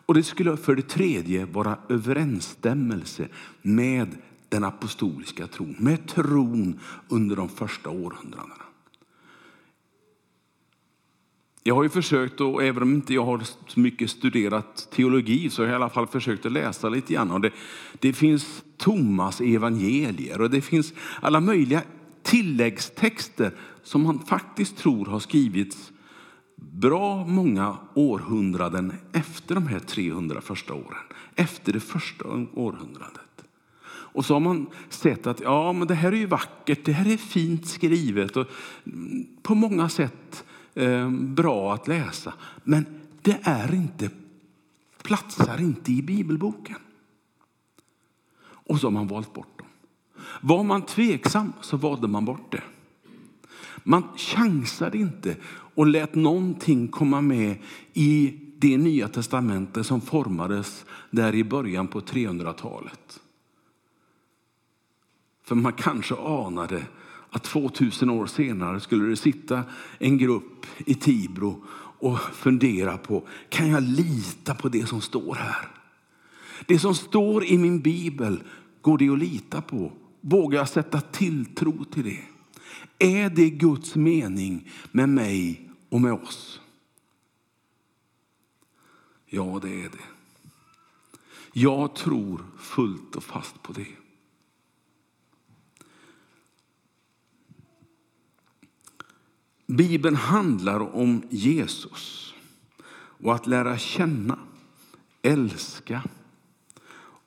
Och 0.06 0.14
det 0.14 0.22
skulle 0.22 0.56
för 0.56 0.76
det 0.76 0.88
tredje 0.88 1.44
vara 1.44 1.78
överensstämmelse 1.88 3.28
med 3.62 4.16
den 4.56 4.64
apostoliska 4.64 5.46
tron, 5.46 5.76
med 5.78 6.08
tron 6.08 6.80
under 7.08 7.36
de 7.36 7.48
första 7.48 7.90
århundradena. 7.90 8.54
Jag 11.62 11.74
har 11.74 11.82
ju 11.82 11.88
försökt, 11.88 12.40
och 12.40 12.64
även 12.64 12.82
om 12.82 12.94
inte 12.94 13.14
jag 13.14 13.24
har 13.24 13.40
så 13.66 13.80
mycket 13.80 14.10
studerat 14.10 14.88
teologi, 14.90 15.50
så 15.50 15.62
har 15.62 15.66
jag 15.66 15.72
i 15.72 15.76
alla 15.76 15.88
fall 15.88 16.06
försökt 16.06 16.46
att 16.46 16.52
läsa 16.52 16.88
lite 16.88 17.14
grann. 17.14 17.30
Och 17.30 17.40
det, 17.40 17.50
det 17.98 18.12
finns 18.12 18.64
Thomas 18.76 19.40
evangelier 19.40 20.40
och 20.40 20.50
det 20.50 20.60
finns 20.60 20.92
alla 21.20 21.40
möjliga 21.40 21.82
tilläggstexter 22.22 23.52
som 23.82 24.02
man 24.02 24.18
faktiskt 24.18 24.76
tror 24.76 25.06
har 25.06 25.20
skrivits 25.20 25.92
bra 26.56 27.26
många 27.26 27.76
århundraden 27.94 28.92
efter 29.12 29.54
de 29.54 29.66
här 29.66 29.78
300 29.78 30.40
första 30.40 30.74
åren. 30.74 31.04
Efter 31.34 31.72
det 31.72 31.80
första 31.80 32.24
århundradet. 32.54 33.25
Och 34.16 34.24
så 34.24 34.34
har 34.34 34.40
man 34.40 34.66
sett 34.88 35.26
att 35.26 35.40
ja, 35.40 35.72
men 35.72 35.88
det 35.88 35.94
här 35.94 36.12
är 36.12 36.16
ju 36.16 36.26
vackert, 36.26 36.84
det 36.84 36.92
här 36.92 37.12
är 37.12 37.16
fint 37.16 37.66
skrivet 37.66 38.36
och 38.36 38.46
mm, 38.86 39.26
på 39.42 39.54
många 39.54 39.88
sätt 39.88 40.44
eh, 40.74 41.10
bra 41.10 41.74
att 41.74 41.88
läsa. 41.88 42.34
Men 42.64 42.86
det 43.22 43.38
är 43.42 43.74
inte, 43.74 44.10
platsar 45.02 45.60
inte 45.60 45.92
i 45.92 46.02
bibelboken. 46.02 46.76
Och 48.40 48.80
så 48.80 48.86
har 48.86 48.92
man 48.92 49.08
valt 49.08 49.34
bort 49.34 49.58
dem. 49.58 49.68
Var 50.40 50.64
man 50.64 50.82
tveksam 50.82 51.52
så 51.60 51.76
valde 51.76 52.08
man 52.08 52.24
bort 52.24 52.52
det. 52.52 52.62
Man 53.82 54.02
chansade 54.16 54.98
inte 54.98 55.36
och 55.74 55.86
lät 55.86 56.14
någonting 56.14 56.88
komma 56.88 57.20
med 57.20 57.56
i 57.92 58.40
det 58.58 58.78
nya 58.78 59.08
testamentet 59.08 59.86
som 59.86 60.00
formades 60.00 60.84
där 61.10 61.34
i 61.34 61.44
början 61.44 61.88
på 61.88 62.00
300-talet. 62.00 63.20
För 65.46 65.54
man 65.54 65.72
kanske 65.72 66.14
anade 66.14 66.86
att 67.30 67.44
2000 67.44 68.10
år 68.10 68.26
senare 68.26 68.80
skulle 68.80 69.08
det 69.08 69.16
sitta 69.16 69.64
en 69.98 70.18
grupp 70.18 70.66
i 70.78 70.94
Tibro 70.94 71.64
och 71.98 72.20
fundera 72.20 72.98
på, 72.98 73.28
kan 73.48 73.68
jag 73.68 73.82
lita 73.82 74.54
på 74.54 74.68
det 74.68 74.86
som 74.86 75.00
står 75.00 75.34
här? 75.34 75.68
Det 76.66 76.78
som 76.78 76.94
står 76.94 77.44
i 77.44 77.58
min 77.58 77.80
bibel, 77.80 78.42
går 78.80 78.98
det 78.98 79.08
att 79.08 79.18
lita 79.18 79.60
på? 79.60 79.92
Vågar 80.20 80.58
jag 80.58 80.68
sätta 80.68 81.00
tilltro 81.00 81.84
till 81.84 82.04
det? 82.04 82.22
Är 82.98 83.30
det 83.30 83.50
Guds 83.50 83.94
mening 83.94 84.70
med 84.92 85.08
mig 85.08 85.70
och 85.88 86.00
med 86.00 86.12
oss? 86.12 86.60
Ja, 89.26 89.58
det 89.62 89.84
är 89.84 89.88
det. 89.88 90.06
Jag 91.52 91.94
tror 91.94 92.44
fullt 92.58 93.16
och 93.16 93.24
fast 93.24 93.62
på 93.62 93.72
det. 93.72 94.05
Bibeln 99.66 100.16
handlar 100.16 100.96
om 100.96 101.22
Jesus 101.30 102.34
och 102.94 103.34
att 103.34 103.46
lära 103.46 103.78
känna, 103.78 104.38
älska 105.22 106.02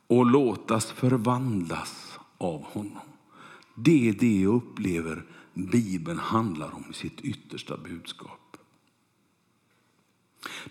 och 0.08 0.26
låtas 0.26 0.92
förvandlas 0.92 2.20
av 2.38 2.64
honom. 2.64 3.00
Det 3.76 4.10
är 4.10 4.14
det 4.14 4.42
jag 4.42 4.54
upplever 4.54 5.26
Bibeln 5.54 6.20
handlar 6.20 6.76
om 6.76 6.84
i 6.90 6.94
sitt 6.94 7.22
yttersta 7.22 7.78
budskap. 7.78 8.58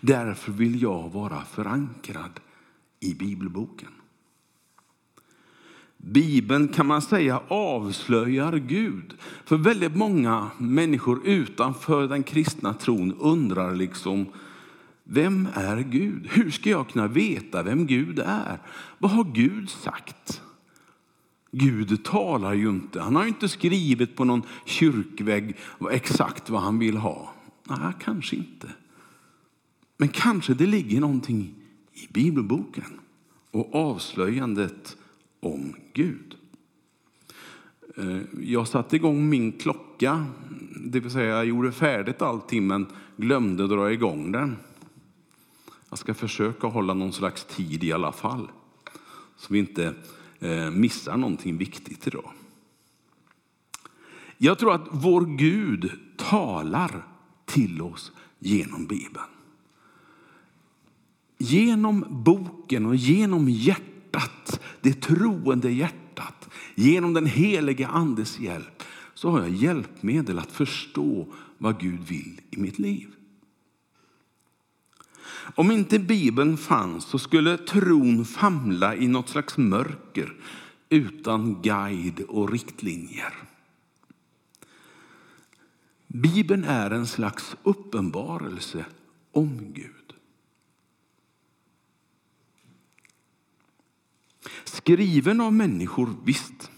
Därför 0.01 0.51
vill 0.51 0.81
jag 0.81 1.09
vara 1.09 1.45
förankrad 1.45 2.39
i 2.99 3.13
bibelboken. 3.13 3.98
Bibeln 6.03 6.67
kan 6.67 6.85
man 6.85 7.01
säga 7.01 7.41
avslöjar 7.47 8.57
Gud. 8.57 9.13
För 9.45 9.57
väldigt 9.57 9.95
många 9.95 10.51
människor 10.57 11.27
utanför 11.27 12.07
den 12.07 12.23
kristna 12.23 12.73
tron 12.73 13.13
undrar 13.19 13.75
liksom, 13.75 14.25
vem 15.03 15.47
är 15.53 15.77
Gud? 15.77 16.27
Hur 16.31 16.51
ska 16.51 16.69
jag 16.69 16.89
kunna 16.89 17.07
veta 17.07 17.63
vem 17.63 17.87
Gud 17.87 18.19
är? 18.19 18.59
Vad 18.97 19.11
har 19.11 19.23
Gud 19.23 19.69
sagt? 19.69 20.41
Gud 21.51 22.03
talar 22.03 22.53
ju 22.53 22.69
inte. 22.69 23.01
Han 23.01 23.15
har 23.15 23.25
inte 23.25 23.49
skrivit 23.49 24.15
på 24.15 24.23
någon 24.25 24.43
kyrkvägg 24.65 25.55
exakt 25.91 26.49
vad 26.49 26.61
han 26.61 26.79
vill 26.79 26.97
ha. 26.97 27.33
Nej, 27.63 27.93
kanske 27.99 28.35
inte. 28.35 28.67
Men 29.97 30.07
kanske 30.07 30.53
det 30.53 30.65
ligger 30.65 30.99
någonting 30.99 31.53
i 31.93 32.07
bibelboken 32.13 32.99
och 33.51 33.75
avslöjandet 33.75 34.97
om 35.39 35.75
Gud. 35.93 36.35
Eh, 37.97 38.19
jag 38.41 38.67
satte 38.67 38.95
igång 38.95 39.29
min 39.29 39.51
klocka, 39.51 40.25
det 40.85 40.99
vill 40.99 41.11
säga 41.11 41.35
jag 41.35 41.45
gjorde 41.45 41.71
färdigt 41.71 42.21
allting 42.21 42.67
men 42.67 42.87
glömde 43.17 43.67
dra 43.67 43.91
igång 43.91 44.31
den. 44.31 44.57
Jag 45.89 45.99
ska 45.99 46.13
försöka 46.13 46.67
hålla 46.67 46.93
någon 46.93 47.13
slags 47.13 47.45
tid 47.45 47.83
i 47.83 47.91
alla 47.91 48.11
fall, 48.11 48.51
så 49.37 49.53
vi 49.53 49.59
inte 49.59 49.93
eh, 50.39 50.71
missar 50.71 51.17
någonting 51.17 51.57
viktigt 51.57 52.07
idag. 52.07 52.31
Jag 54.37 54.59
tror 54.59 54.73
att 54.73 54.87
vår 54.91 55.37
Gud 55.37 55.91
talar 56.17 57.07
till 57.45 57.81
oss 57.81 58.11
genom 58.39 58.85
Bibeln. 58.85 59.25
Genom 61.37 62.05
boken 62.09 62.85
och 62.85 62.95
genom 62.95 63.49
hjärtat, 63.49 63.98
det 64.81 65.01
troende 65.01 65.71
hjärtat, 65.71 66.49
genom 66.75 67.13
den 67.13 67.25
helige 67.25 67.87
andes 67.87 68.39
hjälp, 68.39 68.83
så 69.13 69.29
har 69.29 69.39
jag 69.39 69.49
hjälpmedel 69.49 70.39
att 70.39 70.51
förstå 70.51 71.27
vad 71.57 71.79
Gud 71.79 71.99
vill 71.99 72.41
i 72.51 72.57
mitt 72.57 72.79
liv. 72.79 73.07
Om 75.55 75.71
inte 75.71 75.99
Bibeln 75.99 76.57
fanns 76.57 77.05
så 77.05 77.19
skulle 77.19 77.57
tron 77.57 78.25
famla 78.25 78.95
i 78.95 79.07
något 79.07 79.29
slags 79.29 79.57
mörker 79.57 80.33
utan 80.89 81.61
guide 81.61 82.21
och 82.21 82.51
riktlinjer. 82.51 83.33
Bibeln 86.07 86.63
är 86.63 86.91
en 86.91 87.07
slags 87.07 87.55
uppenbarelse 87.63 88.85
om 89.31 89.73
Gud. 89.73 89.98
Skriven 94.69 95.41
av 95.41 95.53
människor, 95.53 96.15
visst. 96.23 96.71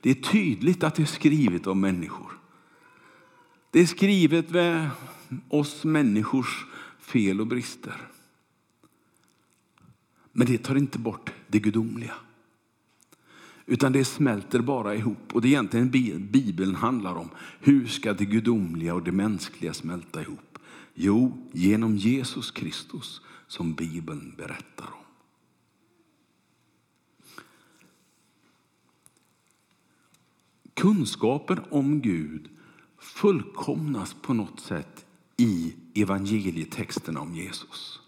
Det 0.00 0.10
är 0.10 0.14
tydligt 0.14 0.84
att 0.84 0.94
det 0.94 1.02
är 1.02 1.06
skrivet 1.06 1.66
av 1.66 1.76
människor. 1.76 2.38
Det 3.70 3.80
är 3.80 3.86
skrivet 3.86 4.50
med 4.50 4.90
oss 5.48 5.84
människors 5.84 6.64
fel 7.00 7.40
och 7.40 7.46
brister. 7.46 7.96
Men 10.32 10.46
det 10.46 10.58
tar 10.58 10.76
inte 10.76 10.98
bort 10.98 11.30
det 11.46 11.58
gudomliga. 11.58 12.14
Utan 13.66 13.92
det 13.92 14.04
smälter 14.04 14.60
bara 14.60 14.94
ihop. 14.94 15.32
Och 15.32 15.42
det 15.42 15.48
är 15.48 15.50
egentligen 15.50 15.90
Bibeln 16.30 16.74
handlar 16.74 17.14
om. 17.14 17.28
Hur 17.60 17.86
ska 17.86 18.12
det 18.12 18.24
gudomliga 18.24 18.94
och 18.94 19.02
det 19.02 19.12
mänskliga 19.12 19.74
smälta 19.74 20.22
ihop? 20.22 20.58
Jo, 20.94 21.48
genom 21.52 21.96
Jesus 21.96 22.50
Kristus 22.50 23.20
som 23.46 23.74
Bibeln 23.74 24.34
berättar 24.36 24.86
om. 24.86 25.03
Kunskapen 30.74 31.60
om 31.70 32.00
Gud 32.00 32.48
fullkomnas 32.98 34.16
på 34.22 34.34
något 34.34 34.60
sätt 34.60 35.06
i 35.36 35.74
evangelietexterna 35.94 37.20
om 37.20 37.34
Jesus. 37.34 38.00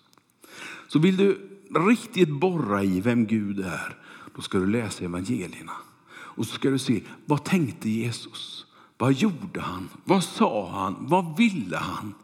Så 0.89 0.99
vill 0.99 1.17
du 1.17 1.59
riktigt 1.89 2.31
borra 2.41 2.83
i 2.83 3.01
vem 3.01 3.27
Gud 3.27 3.61
är, 3.61 3.97
då 4.35 4.43
ska 4.43 4.59
du 4.59 4.67
läsa 4.67 5.05
evangelierna. 5.05 5.73
Och 6.09 6.47
så 6.47 6.55
ska 6.55 6.71
du 6.71 6.79
se, 6.79 7.03
vad 7.25 7.45
tänkte 7.45 7.91
Jesus? 7.91 8.67
Vad 8.99 9.13
gjorde 9.13 9.61
han? 9.61 9.89
Vad 10.05 10.25
sa 10.25 10.71
han? 10.71 10.97
Vad 11.01 11.37
ville 11.37 11.77
han? 11.77 12.15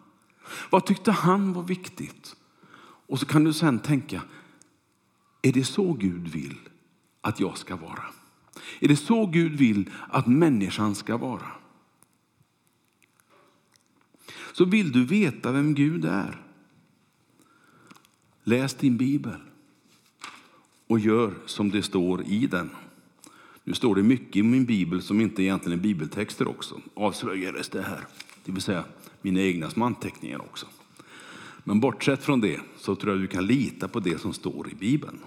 Vad 0.71 0.87
tyckte 0.87 1.13
han 1.13 1.53
var 1.53 1.63
viktigt? 1.63 2.37
Och 3.07 3.21
så 3.21 3.27
kan 3.27 3.45
du 3.45 3.53
sen 3.53 3.79
tänka, 3.79 4.23
är 5.43 5.53
det 5.53 5.65
så 5.65 5.93
Gud 5.93 6.29
vill 6.29 6.59
att 7.21 7.41
jag 7.41 7.59
ska 7.59 7.77
vara? 7.77 8.05
Är 8.81 8.89
det 8.89 8.97
så 8.97 9.27
Gud 9.27 9.53
vill 9.53 9.91
att 10.09 10.27
människan 10.27 10.95
ska 10.95 11.17
vara? 11.17 11.47
Så 14.53 14.65
vill 14.65 14.93
du 14.93 15.05
veta 15.05 15.53
vem 15.53 15.75
Gud 15.75 16.05
är, 16.05 16.41
läs 18.45 18.75
din 18.75 18.97
bibel 18.97 19.37
och 20.87 20.99
gör 20.99 21.35
som 21.47 21.71
det 21.71 21.83
står 21.83 22.25
i 22.25 22.47
den. 22.47 22.71
Nu 23.65 23.75
står 23.75 23.95
det 23.95 24.03
mycket 24.03 24.37
i 24.37 24.43
min 24.43 24.65
bibel 24.65 25.03
som 25.03 25.21
inte 25.21 25.43
egentligen 25.43 25.79
är 25.79 25.83
bibeltexter 25.83 26.49
också. 26.49 26.81
Avslöjades 26.95 27.69
det 27.69 27.83
här. 27.83 28.01
Det 28.45 28.53
vill 28.53 28.63
säga 28.63 28.85
mina 29.23 29.41
egna 29.41 29.71
små 29.71 29.85
anteckningar 29.85 30.41
också. 30.41 30.67
Men 31.65 31.81
bortsett 31.81 32.23
från 32.23 32.41
det 32.41 32.61
så 32.79 32.95
tror 32.95 33.13
jag 33.13 33.23
du 33.23 33.27
kan 33.27 33.47
lita 33.47 33.89
på 33.89 34.01
det 34.01 34.21
som 34.21 34.33
står 34.33 34.71
i 34.71 34.75
bibeln. 34.75 35.19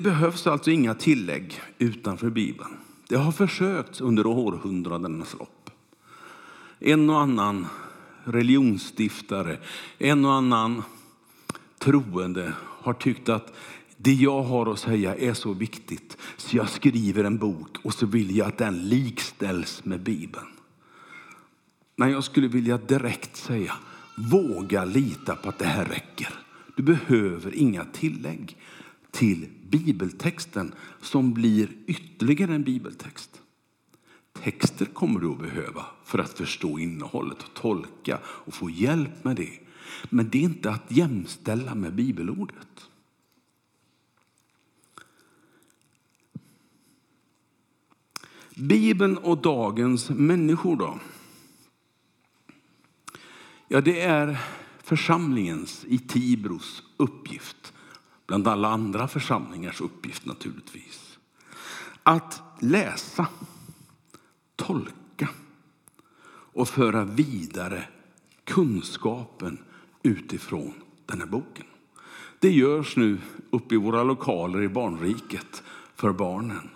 Det 0.00 0.04
behövs 0.04 0.46
alltså 0.46 0.70
inga 0.70 0.94
tillägg 0.94 1.60
utanför 1.78 2.30
Bibeln. 2.30 2.70
Det 3.08 3.16
har 3.16 3.32
försökts 3.32 4.00
under 4.00 4.26
århundradenas 4.26 5.36
lopp. 5.38 5.70
En 6.78 7.10
och 7.10 7.20
annan 7.20 7.66
religionsstiftare, 8.24 9.58
en 9.98 10.24
och 10.24 10.32
annan 10.32 10.82
troende 11.78 12.52
har 12.60 12.92
tyckt 12.92 13.28
att 13.28 13.52
det 13.96 14.12
jag 14.12 14.42
har 14.42 14.72
att 14.72 14.78
säga 14.78 15.16
är 15.16 15.34
så 15.34 15.52
viktigt 15.52 16.16
så 16.36 16.56
jag 16.56 16.68
skriver 16.68 17.24
en 17.24 17.38
bok 17.38 17.76
och 17.82 17.94
så 17.94 18.06
vill 18.06 18.36
jag 18.36 18.48
att 18.48 18.58
den 18.58 18.88
likställs 18.88 19.84
med 19.84 20.00
Bibeln. 20.00 20.46
Men 21.96 22.10
jag 22.10 22.24
skulle 22.24 22.48
vilja 22.48 22.78
direkt 22.78 23.36
säga, 23.36 23.72
våga 24.16 24.84
lita 24.84 25.36
på 25.36 25.48
att 25.48 25.58
det 25.58 25.64
här 25.64 25.84
räcker. 25.84 26.34
Du 26.76 26.82
behöver 26.82 27.54
inga 27.54 27.84
tillägg 27.84 28.56
till 29.10 29.46
bibeltexten 29.70 30.74
som 31.00 31.34
blir 31.34 31.68
ytterligare 31.86 32.54
en 32.54 32.64
bibeltext. 32.64 33.42
Texter 34.32 34.84
kommer 34.84 35.20
du 35.20 35.32
att 35.32 35.38
behöva 35.38 35.86
för 36.04 36.18
att 36.18 36.38
förstå 36.38 36.78
innehållet 36.78 37.42
och 37.42 37.54
tolka 37.54 38.18
och 38.24 38.54
få 38.54 38.70
hjälp 38.70 39.24
med 39.24 39.36
det. 39.36 39.58
Men 40.10 40.30
det 40.30 40.38
är 40.38 40.42
inte 40.42 40.70
att 40.70 40.92
jämställa 40.92 41.74
med 41.74 41.94
bibelordet. 41.94 42.90
Bibeln 48.54 49.18
och 49.18 49.38
dagens 49.38 50.10
människor 50.10 50.76
då? 50.76 50.98
Ja, 53.68 53.80
det 53.80 54.00
är 54.00 54.38
församlingens 54.82 55.84
i 55.88 55.98
Tibros 55.98 56.82
uppgift 56.96 57.72
bland 58.30 58.48
alla 58.48 58.68
andra 58.68 59.08
församlingars 59.08 59.80
uppgift 59.80 60.26
naturligtvis. 60.26 61.18
Att 62.02 62.42
läsa, 62.60 63.26
tolka 64.56 65.28
och 66.52 66.68
föra 66.68 67.04
vidare 67.04 67.84
kunskapen 68.44 69.58
utifrån 70.02 70.72
den 71.06 71.20
här 71.20 71.26
boken. 71.26 71.66
Det 72.38 72.50
görs 72.50 72.96
nu 72.96 73.18
uppe 73.50 73.74
i 73.74 73.78
våra 73.78 74.02
lokaler 74.02 74.62
i 74.62 74.68
barnriket 74.68 75.62
för 75.94 76.12
barnen. 76.12 76.70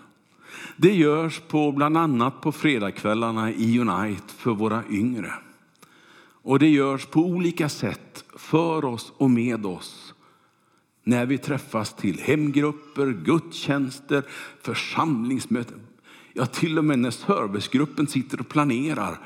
Det 0.77 0.93
görs 0.93 1.39
på 1.39 1.71
bland 1.71 1.97
annat 1.97 2.41
på 2.41 2.51
fredagskvällarna 2.51 3.51
i 3.51 3.79
Unite 3.79 4.33
för 4.33 4.51
våra 4.51 4.83
yngre. 4.89 5.33
Och 6.41 6.59
det 6.59 6.69
görs 6.69 7.05
på 7.05 7.19
olika 7.19 7.69
sätt 7.69 8.23
för 8.37 8.85
oss 8.85 9.13
och 9.17 9.31
med 9.31 9.65
oss 9.65 10.14
när 11.07 11.25
vi 11.25 11.37
träffas 11.37 11.93
till 11.93 12.19
hemgrupper, 12.19 13.11
gudstjänster, 13.25 14.23
församlingsmöten. 14.61 15.79
Ja, 16.33 16.45
till 16.45 16.77
och 16.77 16.85
med 16.85 16.99
när 16.99 17.11
servicegruppen 17.11 18.07
sitter 18.07 18.39
och 18.39 18.49
planerar 18.49 19.19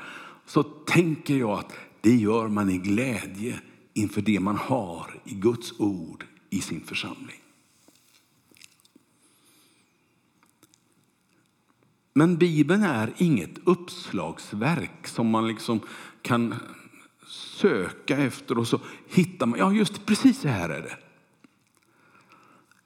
så 0.46 0.62
tänker 0.62 1.36
jag 1.36 1.58
att 1.58 1.72
det 2.00 2.16
gör 2.16 2.48
man 2.48 2.70
i 2.70 2.78
glädje 2.78 3.60
inför 3.94 4.20
det 4.20 4.40
man 4.40 4.56
har 4.56 5.20
i 5.24 5.34
Guds 5.34 5.80
ord 5.80 6.24
i 6.50 6.60
sin 6.60 6.80
församling. 6.80 7.40
Men 12.12 12.36
Bibeln 12.36 12.82
är 12.82 13.12
inget 13.16 13.58
uppslagsverk 13.64 15.06
som 15.06 15.26
man 15.26 15.48
liksom 15.48 15.80
kan 16.22 16.54
söka 17.26 18.18
efter 18.18 18.58
och 18.58 18.68
så 18.68 18.80
hittar 19.08 19.46
man, 19.46 19.58
ja 19.58 19.72
just 19.72 20.06
precis 20.06 20.40
så 20.40 20.48
här 20.48 20.68
är 20.68 20.82
det. 20.82 21.09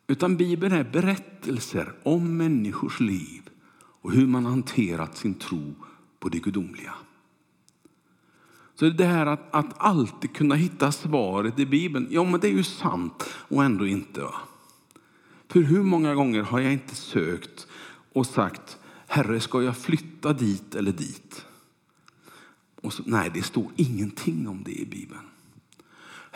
Utan 0.07 0.37
Bibeln 0.37 0.75
är 0.75 0.85
berättelser 0.85 1.93
om 2.03 2.37
människors 2.37 3.01
liv 3.01 3.51
och 3.77 4.13
hur 4.13 4.27
man 4.27 4.47
hanterat 4.47 5.17
sin 5.17 5.35
tro 5.35 5.75
på 6.19 6.29
det 6.29 6.39
gudomliga. 6.39 6.95
Så 8.75 8.89
det 8.91 9.05
här 9.05 9.27
att, 9.27 9.55
att 9.55 9.75
alltid 9.77 10.33
kunna 10.33 10.55
hitta 10.55 10.93
svaret 10.93 11.59
i 11.59 11.67
Bibeln, 11.67 12.09
ja 12.11 12.25
men 12.25 12.41
det 12.41 12.49
är 12.49 12.53
ju 12.53 12.65
sant 12.65 13.25
och 13.31 13.65
ändå 13.65 13.87
inte. 13.87 14.21
Va? 14.21 14.35
För 15.49 15.61
hur 15.61 15.83
många 15.83 16.15
gånger 16.15 16.43
har 16.43 16.61
jag 16.61 16.73
inte 16.73 16.95
sökt 16.95 17.67
och 18.13 18.27
sagt, 18.27 18.79
Herre 19.07 19.41
ska 19.41 19.63
jag 19.63 19.77
flytta 19.77 20.33
dit 20.33 20.75
eller 20.75 20.93
dit? 20.93 21.47
Och 22.83 22.93
så, 22.93 23.03
nej, 23.07 23.31
det 23.35 23.43
står 23.43 23.71
ingenting 23.77 24.49
om 24.49 24.63
det 24.65 24.73
i 24.73 24.87
Bibeln. 24.87 25.21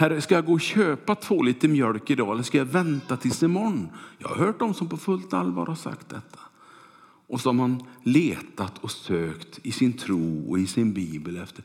Herre, 0.01 0.21
ska 0.21 0.35
jag 0.35 0.47
gå 0.47 0.53
och 0.53 0.61
köpa 0.61 1.15
två 1.15 1.43
liter 1.43 1.69
mjölk 1.69 2.11
idag 2.11 2.33
eller 2.33 2.43
ska 2.43 2.59
jag 2.59 2.65
vänta 2.65 3.17
tills 3.17 3.43
imorgon? 3.43 3.89
Jag 4.19 4.29
har 4.29 4.37
hört 4.37 4.59
dem 4.59 4.75
som 4.75 4.89
på 4.89 4.97
fullt 4.97 5.33
allvar 5.33 5.67
har 5.67 5.75
sagt 5.75 6.09
detta. 6.09 6.39
Och 7.27 7.41
så 7.41 7.49
har 7.49 7.55
man 7.55 7.83
letat 8.03 8.79
och 8.79 8.91
sökt 8.91 9.61
i 9.63 9.73
sin 9.73 9.93
tro 9.93 10.51
och 10.51 10.59
i 10.59 10.67
sin 10.67 10.93
bibel 10.93 11.37
efter. 11.37 11.65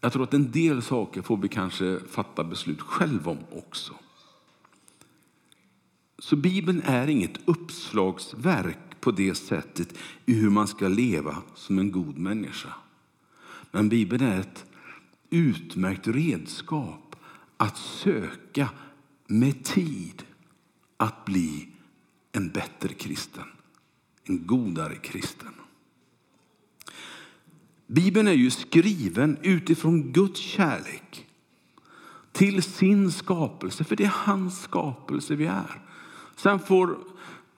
Jag 0.00 0.12
tror 0.12 0.22
att 0.22 0.34
en 0.34 0.50
del 0.50 0.82
saker 0.82 1.22
får 1.22 1.36
vi 1.36 1.48
kanske 1.48 2.00
fatta 2.10 2.44
beslut 2.44 2.80
själva 2.80 3.30
om 3.30 3.38
också. 3.50 3.94
Så 6.18 6.36
Bibeln 6.36 6.82
är 6.84 7.08
inget 7.08 7.38
uppslagsverk 7.44 9.00
på 9.00 9.10
det 9.10 9.34
sättet 9.34 9.98
i 10.26 10.34
hur 10.34 10.50
man 10.50 10.66
ska 10.66 10.88
leva 10.88 11.36
som 11.54 11.78
en 11.78 11.92
god 11.92 12.18
människa. 12.18 12.74
Men 13.70 13.88
Bibeln 13.88 14.24
är 14.24 14.40
ett 14.40 14.64
utmärkt 15.30 16.08
redskap 16.08 17.03
att 17.56 17.76
söka 17.76 18.68
med 19.26 19.64
tid 19.64 20.22
att 20.96 21.24
bli 21.24 21.68
en 22.32 22.48
bättre 22.48 22.94
kristen, 22.94 23.44
en 24.24 24.46
godare 24.46 24.96
kristen. 24.96 25.54
Bibeln 27.86 28.28
är 28.28 28.32
ju 28.32 28.50
skriven 28.50 29.38
utifrån 29.42 30.12
Guds 30.12 30.40
kärlek 30.40 31.26
till 32.32 32.62
sin 32.62 33.12
skapelse, 33.12 33.84
för 33.84 33.96
det 33.96 34.04
är 34.04 34.14
hans 34.14 34.62
skapelse 34.62 35.34
vi 35.34 35.46
är. 35.46 35.80
Sen 36.36 36.58
får 36.58 36.98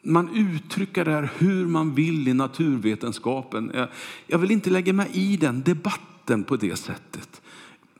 man 0.02 0.34
uttrycka 0.34 1.04
det 1.04 1.10
här 1.10 1.30
hur 1.38 1.66
man 1.66 1.94
vill 1.94 2.28
i 2.28 2.34
naturvetenskapen. 2.34 3.88
Jag 4.26 4.38
vill 4.38 4.50
inte 4.50 4.70
lägga 4.70 4.92
mig 4.92 5.10
i 5.12 5.36
den 5.36 5.62
debatten 5.62 6.44
på 6.44 6.56
det 6.56 6.76
sättet. 6.76 7.42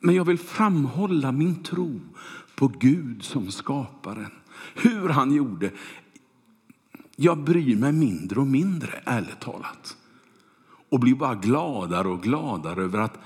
Men 0.01 0.15
jag 0.15 0.25
vill 0.25 0.39
framhålla 0.39 1.33
min 1.33 1.63
tro 1.63 2.01
på 2.57 2.69
Gud 2.69 3.25
som 3.25 3.51
skaparen. 3.51 4.31
Hur 4.75 5.09
han 5.09 5.33
gjorde. 5.33 5.71
Jag 7.17 7.39
bryr 7.39 7.77
mig 7.77 7.93
mindre 7.93 8.41
och 8.41 8.47
mindre, 8.47 9.03
ärligt 9.05 9.41
talat. 9.41 9.97
Och 10.89 11.01
blir 11.01 11.15
bara 11.15 11.35
gladare 11.35 12.09
och 12.09 12.23
gladare 12.23 12.83
över 12.83 12.99
att 12.99 13.19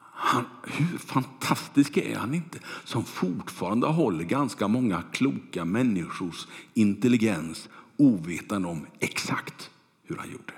han, 0.00 0.44
hur 0.64 0.98
fantastisk 0.98 1.96
är 1.96 2.16
han 2.16 2.34
inte? 2.34 2.58
Som 2.84 3.04
fortfarande 3.04 3.86
håller 3.86 4.24
ganska 4.24 4.68
många 4.68 5.02
kloka 5.12 5.64
människors 5.64 6.46
intelligens 6.74 7.68
ovetande 7.96 8.68
om 8.68 8.86
exakt 8.98 9.70
hur 10.04 10.16
han 10.16 10.30
gjorde. 10.30 10.52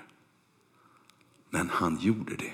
Men 1.49 1.69
han 1.69 1.97
gjorde 2.01 2.35
det. 2.35 2.53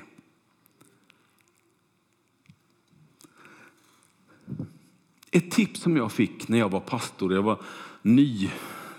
Ett 5.32 5.52
tips 5.52 5.82
som 5.82 5.98
jag 5.98 6.12
fick 6.12 6.48
när 6.48 6.58
jag 6.58 6.70
var 6.70 6.80
pastor, 6.80 7.34
jag 7.34 7.44
var 7.44 7.58
ny 8.02 8.50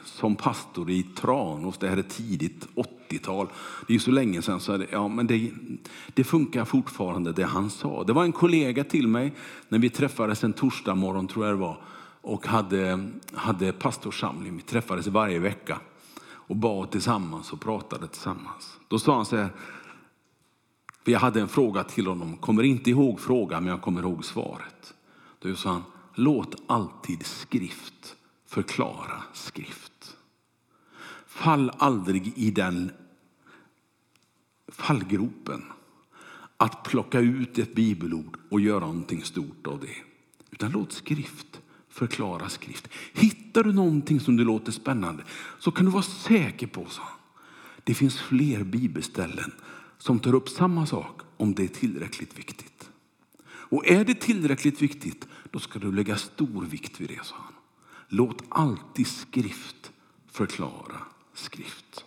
som 0.04 0.36
pastor 0.36 0.90
i 0.90 1.02
Tranås, 1.02 1.78
det 1.78 1.88
här 1.88 1.96
är 1.96 2.02
tidigt 2.02 2.68
80-tal. 3.08 3.46
Det 3.86 3.94
är 3.94 3.98
så 3.98 4.10
länge 4.10 4.42
sedan 4.42 4.60
så 4.60 4.76
det, 4.76 4.86
ja, 4.90 5.08
men 5.08 5.26
det, 5.26 5.50
det, 6.14 6.24
funkar 6.24 6.64
fortfarande 6.64 7.32
det 7.32 7.44
han 7.44 7.70
sa. 7.70 8.04
Det 8.04 8.12
var 8.12 8.24
en 8.24 8.32
kollega 8.32 8.84
till 8.84 9.08
mig 9.08 9.32
när 9.68 9.78
vi 9.78 9.90
träffades 9.90 10.44
en 10.44 10.52
torsdag 10.52 10.94
morgon 10.94 11.28
tror 11.28 11.46
jag 11.46 11.54
det 11.54 11.60
var 11.60 11.76
och 12.20 12.46
hade, 12.46 13.08
hade 13.32 13.72
pastorssamling. 13.72 14.56
Vi 14.56 14.62
träffades 14.62 15.06
varje 15.06 15.38
vecka 15.38 15.80
och 16.24 16.56
bad 16.56 16.90
tillsammans 16.90 17.52
och 17.52 17.60
pratade 17.60 18.08
tillsammans. 18.08 18.78
Då 18.88 18.98
sa 18.98 19.16
han 19.16 19.26
så 19.26 19.36
här, 19.36 19.48
för 21.04 21.12
jag 21.12 21.20
hade 21.20 21.40
en 21.40 21.48
fråga 21.48 21.84
till 21.84 22.06
honom, 22.06 22.36
kommer 22.36 22.62
inte 22.62 22.90
ihåg 22.90 23.20
frågan 23.20 23.64
men 23.64 23.70
jag 23.70 23.82
kommer 23.82 24.02
ihåg 24.02 24.24
svaret. 24.24 24.94
Då 25.38 25.54
sa 25.54 25.70
han, 25.70 25.82
låt 26.14 26.62
alltid 26.66 27.26
skrift 27.26 28.16
förklara 28.46 29.22
skrift. 29.32 30.16
Fall 31.26 31.70
aldrig 31.78 32.32
i 32.36 32.50
den 32.50 32.90
fallgropen 34.68 35.62
att 36.56 36.82
plocka 36.82 37.20
ut 37.20 37.58
ett 37.58 37.74
bibelord 37.74 38.36
och 38.50 38.60
göra 38.60 38.80
någonting 38.80 39.22
stort 39.22 39.66
av 39.66 39.80
det. 39.80 39.96
Utan 40.50 40.72
låt 40.72 40.92
skrift 40.92 41.60
förklara 41.88 42.48
skrift. 42.48 42.88
Hittar 43.12 43.64
du 43.64 43.72
någonting 43.72 44.20
som 44.20 44.36
du 44.36 44.44
låter 44.44 44.72
spännande 44.72 45.24
så 45.58 45.70
kan 45.70 45.84
du 45.84 45.90
vara 45.90 46.02
säker 46.02 46.66
på 46.66 46.86
så. 46.88 47.02
Det 47.84 47.94
finns 47.94 48.20
fler 48.20 48.64
bibelställen 48.64 49.52
som 49.98 50.18
tar 50.18 50.34
upp 50.34 50.48
samma 50.48 50.86
sak 50.86 51.20
om 51.36 51.54
det 51.54 51.64
är 51.64 51.68
tillräckligt 51.68 52.38
viktigt. 52.38 52.71
Och 53.72 53.86
är 53.86 54.04
det 54.04 54.14
tillräckligt 54.14 54.82
viktigt 54.82 55.28
då 55.50 55.58
ska 55.58 55.78
du 55.78 55.92
lägga 55.92 56.16
stor 56.16 56.64
vikt 56.64 57.00
vid 57.00 57.08
det, 57.08 57.24
sa 57.24 57.34
han. 57.38 57.52
Låt 58.08 58.42
alltid 58.48 59.06
skrift 59.06 59.92
förklara 60.30 60.96
skrift. 61.34 62.04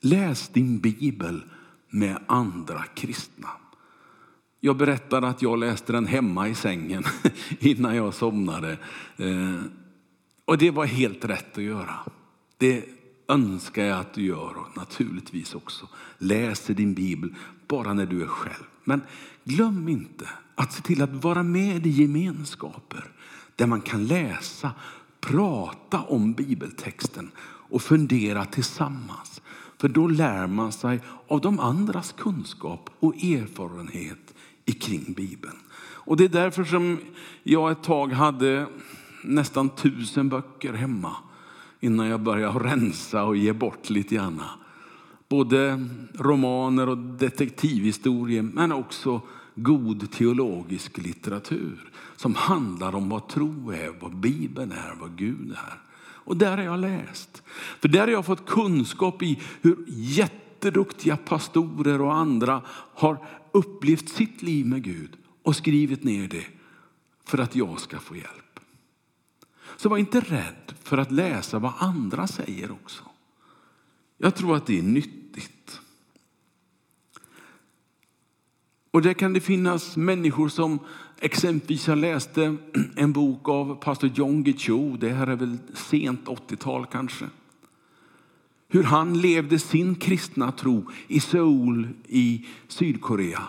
Läs 0.00 0.48
din 0.48 0.78
bibel 0.78 1.42
med 1.88 2.24
andra 2.26 2.82
kristna. 2.94 3.48
Jag 4.60 4.76
berättade 4.76 5.28
att 5.28 5.42
jag 5.42 5.58
läste 5.58 5.92
den 5.92 6.06
hemma 6.06 6.48
i 6.48 6.54
sängen 6.54 7.04
innan 7.58 7.96
jag 7.96 8.14
somnade. 8.14 8.78
Eh, 9.16 9.60
och 10.44 10.58
det 10.58 10.70
var 10.70 10.84
helt 10.84 11.24
rätt 11.24 11.58
att 11.58 11.64
göra. 11.64 11.94
Det 12.56 12.84
önskar 13.30 13.84
jag 13.84 14.00
att 14.00 14.14
du 14.14 14.22
gör 14.22 14.56
och 14.56 14.76
naturligtvis 14.76 15.54
också 15.54 15.88
läser 16.18 16.74
din 16.74 16.94
bibel 16.94 17.34
bara 17.68 17.94
när 17.94 18.06
du 18.06 18.22
är 18.22 18.26
själv. 18.26 18.64
Men 18.84 19.00
glöm 19.44 19.88
inte 19.88 20.28
att 20.54 20.72
se 20.72 20.82
till 20.82 21.02
att 21.02 21.24
vara 21.24 21.42
med 21.42 21.86
i 21.86 21.90
gemenskaper 21.90 23.04
där 23.56 23.66
man 23.66 23.80
kan 23.80 24.06
läsa, 24.06 24.70
prata 25.20 26.00
om 26.00 26.32
bibeltexten 26.32 27.30
och 27.42 27.82
fundera 27.82 28.44
tillsammans. 28.44 29.42
För 29.78 29.88
då 29.88 30.06
lär 30.06 30.46
man 30.46 30.72
sig 30.72 31.00
av 31.28 31.40
de 31.40 31.60
andras 31.60 32.14
kunskap 32.18 32.90
och 33.00 33.14
erfarenhet 33.14 34.34
kring 34.80 35.12
Bibeln. 35.12 35.56
Och 35.80 36.16
det 36.16 36.24
är 36.24 36.28
därför 36.28 36.64
som 36.64 36.98
jag 37.42 37.70
ett 37.70 37.82
tag 37.82 38.12
hade 38.12 38.66
nästan 39.24 39.68
tusen 39.68 40.28
böcker 40.28 40.72
hemma 40.72 41.16
innan 41.80 42.06
jag 42.06 42.20
börjar 42.20 42.52
rensa 42.52 43.24
och 43.24 43.36
ge 43.36 43.52
bort 43.52 43.90
lite 43.90 44.14
grann. 44.14 44.42
Både 45.28 45.86
romaner 46.14 46.88
och 46.88 46.98
detektivhistorier 46.98 48.42
men 48.42 48.72
också 48.72 49.20
god 49.54 50.10
teologisk 50.10 50.98
litteratur 50.98 51.90
som 52.16 52.34
handlar 52.34 52.94
om 52.94 53.08
vad 53.08 53.28
tro 53.28 53.70
är, 53.70 53.94
vad 54.00 54.16
Bibeln 54.16 54.72
är, 54.72 54.94
vad 55.00 55.16
Gud 55.16 55.50
är. 55.50 55.78
Och 56.30 56.36
där 56.36 56.56
har 56.56 56.64
jag 56.64 56.80
läst. 56.80 57.42
För 57.80 57.88
där 57.88 58.00
har 58.00 58.08
jag 58.08 58.26
fått 58.26 58.46
kunskap 58.46 59.22
i 59.22 59.40
hur 59.62 59.84
jätteduktiga 59.86 61.16
pastorer 61.16 62.00
och 62.00 62.14
andra 62.14 62.62
har 62.94 63.26
upplevt 63.52 64.08
sitt 64.08 64.42
liv 64.42 64.66
med 64.66 64.82
Gud 64.82 65.16
och 65.42 65.56
skrivit 65.56 66.04
ner 66.04 66.28
det 66.28 66.46
för 67.24 67.38
att 67.38 67.56
jag 67.56 67.80
ska 67.80 67.98
få 67.98 68.16
hjälp. 68.16 68.49
Så 69.80 69.88
var 69.88 69.98
inte 69.98 70.20
rädd 70.20 70.74
för 70.82 70.98
att 70.98 71.10
läsa 71.10 71.58
vad 71.58 71.72
andra 71.78 72.26
säger 72.26 72.70
också. 72.70 73.02
Jag 74.18 74.34
tror 74.34 74.56
att 74.56 74.66
det 74.66 74.78
är 74.78 74.82
nyttigt. 74.82 75.80
Och 78.90 79.02
där 79.02 79.12
kan 79.12 79.32
det 79.32 79.40
finnas 79.40 79.96
människor 79.96 80.48
som 80.48 80.78
exempelvis 81.20 81.88
jag 81.88 81.98
läste 81.98 82.44
eh, 82.44 82.54
en 82.96 83.12
bok 83.12 83.48
av 83.48 83.74
pastor 83.74 84.10
John 84.14 84.54
Cho. 84.58 84.96
Det 84.96 85.10
här 85.10 85.26
är 85.26 85.36
väl 85.36 85.58
sent 85.74 86.24
80-tal 86.24 86.86
kanske 86.86 87.26
hur 88.68 88.82
han 88.82 89.20
levde 89.20 89.58
sin 89.58 89.94
kristna 89.94 90.52
tro 90.52 90.90
i 91.08 91.20
Seoul 91.20 91.88
i 92.06 92.46
Sydkorea. 92.68 93.42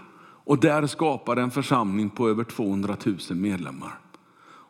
Och 0.43 0.59
där 0.59 0.87
skapade 0.87 1.41
en 1.41 1.51
församling 1.51 2.09
på 2.09 2.29
över 2.29 2.43
200 2.43 2.97
000 3.05 3.17
medlemmar. 3.29 4.01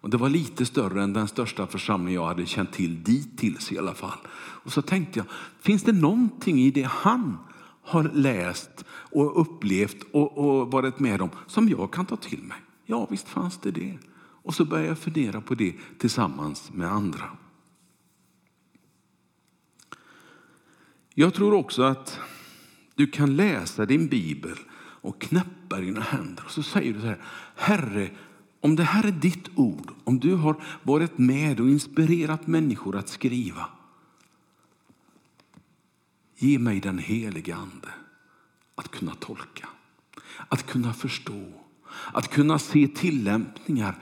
Och 0.02 0.10
det 0.10 0.18
var 0.18 0.30
lite 0.30 0.66
större 0.66 1.04
än 1.04 1.14
den 1.14 1.28
största 1.28 1.68
församling 1.68 2.16
jag 2.16 2.26
hade 2.26 2.46
känt 2.46 2.72
till 2.72 3.04
dittills 3.04 3.72
i 3.72 3.78
alla 3.78 3.94
fall. 3.94 4.20
Och 4.64 4.74
så 4.74 4.82
tänkte 4.82 5.20
jag, 5.20 5.26
finns 5.60 5.84
det 5.84 5.92
någonting 5.92 6.60
i 6.60 6.72
det 6.72 6.88
han 6.92 7.38
har 7.82 8.04
läst 8.04 8.86
och 8.90 9.42
upplevt 9.42 9.98
och, 10.12 10.38
och 10.38 10.72
varit 10.72 11.00
med 11.00 11.22
om 11.22 11.30
som 11.48 11.70
jag 11.70 11.94
kan 11.94 12.06
ta 12.06 12.16
till 12.16 12.44
mig. 12.44 12.58
Ja, 12.86 13.08
visst 13.10 13.30
fanns 13.30 13.58
det 13.58 13.72
det. 13.72 13.98
Och 14.44 14.56
så 14.56 14.66
började 14.66 14.88
jag 14.88 14.98
fundera 14.98 15.42
på 15.42 15.56
det 15.56 15.74
tillsammans 15.98 16.72
med 16.74 16.92
andra. 16.92 17.24
Jag 21.14 21.34
tror 21.34 21.54
också 21.54 21.84
att 21.84 22.20
du 22.96 23.08
kan 23.08 23.36
läsa 23.36 23.86
din 23.86 24.08
bibel 24.08 24.58
och 25.02 25.22
knäppa 25.22 25.80
dina 25.80 26.02
händer 26.02 26.44
och 26.46 26.52
så 26.52 26.64
säger 26.64 26.94
du 26.94 27.00
så 27.00 27.06
här, 27.06 27.22
Herre, 27.56 28.10
om 28.62 28.76
det 28.76 28.84
här 28.84 29.04
är 29.04 29.12
ditt 29.12 29.50
ord, 29.56 29.92
om 30.04 30.20
du 30.20 30.36
har 30.36 30.64
varit 30.84 31.18
med 31.18 31.60
och 31.60 31.70
inspirerat 31.70 32.48
människor 32.48 32.96
att 32.96 33.10
skriva, 33.10 33.70
ge 36.38 36.60
mig 36.60 36.80
den 36.80 36.98
helige 36.98 37.56
ande 37.56 37.90
att 38.76 38.92
kunna 38.92 39.16
tolka, 39.16 39.70
att 40.48 40.66
kunna 40.66 40.94
förstå, 40.94 41.52
att 42.14 42.28
kunna 42.28 42.60
se 42.60 42.88
tillämpningar 42.88 43.96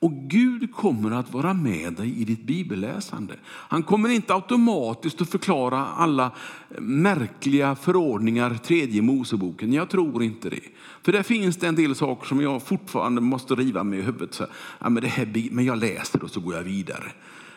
och 0.00 0.12
Gud 0.12 0.74
kommer 0.74 1.10
att 1.10 1.32
vara 1.32 1.54
med 1.54 1.92
dig 1.92 2.20
i 2.20 2.24
ditt 2.24 2.42
bibelläsande. 2.42 3.34
Han 3.44 3.82
kommer 3.82 4.08
inte 4.08 4.34
automatiskt 4.34 5.20
att 5.20 5.30
förklara 5.30 5.86
alla 5.86 6.32
eh, 6.70 6.80
märkliga 6.80 7.76
förordningar, 7.76 8.54
tredje 8.54 9.02
Moseboken. 9.02 9.72
Jag 9.72 9.90
tror 9.90 10.22
inte 10.22 10.50
det. 10.50 10.60
För 11.02 11.12
där 11.12 11.22
finns 11.22 11.56
det 11.56 11.68
en 11.68 11.74
del 11.74 11.94
saker 11.94 12.26
som 12.26 12.40
jag 12.40 12.62
fortfarande 12.62 13.20
måste 13.20 13.54
riva 13.54 13.84
mig 13.84 13.98
i 13.98 14.02
huvudet. 14.02 14.34
Så, 14.34 14.46
ja, 14.78 14.88
men, 14.88 15.02
det 15.02 15.08
här, 15.08 15.48
men 15.50 15.64
jag 15.64 15.78
läser 15.78 16.22
och 16.22 16.30
så 16.30 16.40
går 16.40 16.54
jag 16.54 16.62
vidare. 16.62 17.12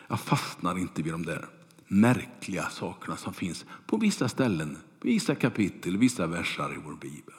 Jag 0.08 0.20
fastnar 0.20 0.78
inte 0.78 1.02
vid 1.02 1.12
de 1.12 1.26
där 1.26 1.46
märkliga 1.88 2.64
sakerna 2.70 3.16
som 3.16 3.34
finns 3.34 3.64
på 3.86 3.96
vissa 3.96 4.28
ställen, 4.28 4.78
vissa 5.00 5.34
kapitel, 5.34 5.96
vissa 5.96 6.26
versar 6.26 6.72
i 6.72 6.78
vår 6.84 6.94
bibel. 7.00 7.34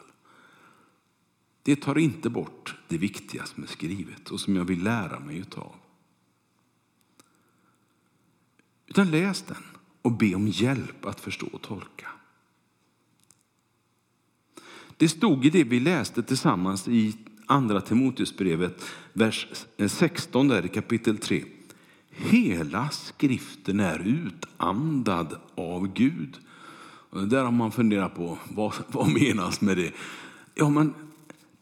Det 1.63 1.75
tar 1.75 1.97
inte 1.97 2.29
bort 2.29 2.75
det 2.87 2.97
viktiga 2.97 3.45
som 3.45 3.63
är 3.63 3.67
skrivet 3.67 4.29
och 4.29 4.39
som 4.39 4.55
jag 4.55 4.65
vill 4.65 4.83
lära 4.83 5.19
mig 5.19 5.37
utav. 5.37 5.75
Utan 8.87 9.11
läs 9.11 9.41
den 9.41 9.63
och 10.01 10.11
be 10.11 10.35
om 10.35 10.47
hjälp 10.47 11.05
att 11.05 11.19
förstå 11.19 11.47
och 11.51 11.61
tolka. 11.61 12.07
Det 14.97 15.09
stod 15.09 15.45
i 15.45 15.49
det 15.49 15.63
vi 15.63 15.79
läste 15.79 16.23
tillsammans 16.23 16.87
i 16.87 17.17
andra 17.45 17.81
Timoteusbrevet, 17.81 18.85
vers 19.13 19.47
eh, 19.77 19.87
16 19.87 20.47
där 20.47 20.65
i 20.65 20.69
kapitel 20.69 21.17
3. 21.17 21.43
Hela 22.09 22.89
skriften 22.89 23.79
är 23.79 23.99
utandad 23.99 25.39
av 25.55 25.93
Gud. 25.93 26.39
Och 27.09 27.27
där 27.27 27.43
har 27.43 27.51
man 27.51 27.71
funderat 27.71 28.15
på 28.15 28.37
vad, 28.49 28.73
vad 28.87 29.13
menas 29.13 29.61
med 29.61 29.77
det. 29.77 29.93
Ja, 30.55 30.69
men 30.69 30.93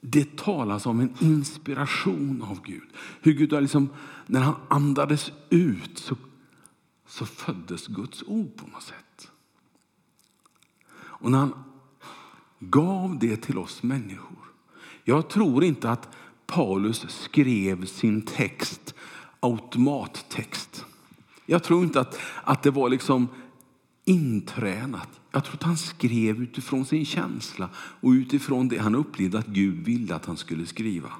det 0.02 0.38
talas 0.38 0.86
om 0.86 1.00
en 1.00 1.16
inspiration 1.20 2.42
av 2.42 2.62
Gud. 2.62 2.90
Hur 3.22 3.34
Gud 3.34 3.62
liksom, 3.62 3.90
när 4.26 4.42
han 4.42 4.56
andades 4.68 5.32
ut 5.50 5.98
så, 5.98 6.16
så 7.08 7.26
föddes 7.26 7.88
Guds 7.88 8.24
ord 8.28 8.56
på 8.56 8.68
något 8.68 8.84
sätt. 8.84 9.32
Och 10.94 11.32
när 11.32 11.40
han 11.40 11.54
gav 12.60 13.20
det 13.20 13.38
till 13.38 13.58
oss 13.58 13.84
människor. 13.84 14.38
Jag 15.04 15.30
tror 15.30 15.64
inte 15.64 15.92
att 15.92 16.10
Paulus 16.46 17.06
skrev 17.10 17.86
sin 17.86 18.22
text 18.22 18.96
automattext. 19.40 20.86
Jag 21.46 21.64
tror 21.64 21.84
inte 21.84 22.00
att, 22.00 22.20
att 22.44 22.64
det 22.64 22.72
var 22.72 22.90
liksom 22.90 23.28
intränat. 24.06 25.21
Jag 25.32 25.44
tror 25.44 25.56
att 25.56 25.64
han 25.64 25.78
skrev 25.78 26.42
utifrån 26.42 26.86
sin 26.86 27.06
känsla 27.06 27.70
och 27.76 28.10
utifrån 28.10 28.68
det 28.68 28.78
han 28.78 28.96
upplevde 28.96 29.40
att 29.40 29.48
Gud 29.48 29.86
ville 29.86 30.16
att 30.16 30.26
han 30.26 30.38
skulle 30.38 30.66
skriva. 30.66 31.12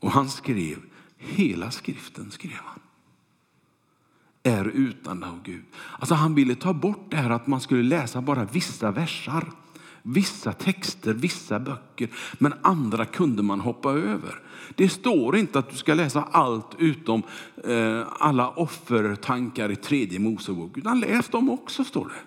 Och 0.00 0.10
han 0.10 0.28
skrev, 0.28 0.78
hela 1.16 1.70
skriften 1.70 2.30
skrev 2.30 2.60
han. 2.64 2.80
Är 4.42 4.64
utan 4.64 5.24
av 5.24 5.42
Gud. 5.42 5.64
Alltså 5.98 6.14
han 6.14 6.34
ville 6.34 6.54
ta 6.54 6.74
bort 6.74 7.10
det 7.10 7.16
här 7.16 7.30
att 7.30 7.46
man 7.46 7.60
skulle 7.60 7.82
läsa 7.82 8.22
bara 8.22 8.44
vissa 8.44 8.90
versar. 8.90 9.52
Vissa 10.06 10.52
texter, 10.52 11.14
vissa 11.14 11.60
böcker, 11.60 12.08
men 12.38 12.54
andra 12.62 13.04
kunde 13.04 13.42
man 13.42 13.60
hoppa 13.60 13.90
över. 13.90 14.40
Det 14.74 14.88
står 14.88 15.36
inte 15.36 15.58
att 15.58 15.70
du 15.70 15.76
ska 15.76 15.94
läsa 15.94 16.22
allt 16.22 16.74
utom 16.78 17.22
eh, 17.64 18.02
alla 18.18 18.50
offertankar 18.50 19.70
i 19.70 19.76
tredje 19.76 20.18
Mosebok, 20.18 20.78
utan 20.78 21.00
läs 21.00 21.28
dem 21.28 21.50
också 21.50 21.84
står 21.84 22.04
det. 22.04 22.22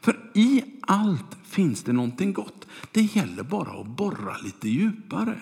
För 0.00 0.30
i 0.34 0.64
allt 0.80 1.36
finns 1.44 1.82
det 1.82 1.92
någonting 1.92 2.32
gott. 2.32 2.66
Det 2.92 3.02
gäller 3.02 3.42
bara 3.42 3.80
att 3.80 3.86
borra 3.86 4.36
lite 4.44 4.68
djupare 4.68 5.40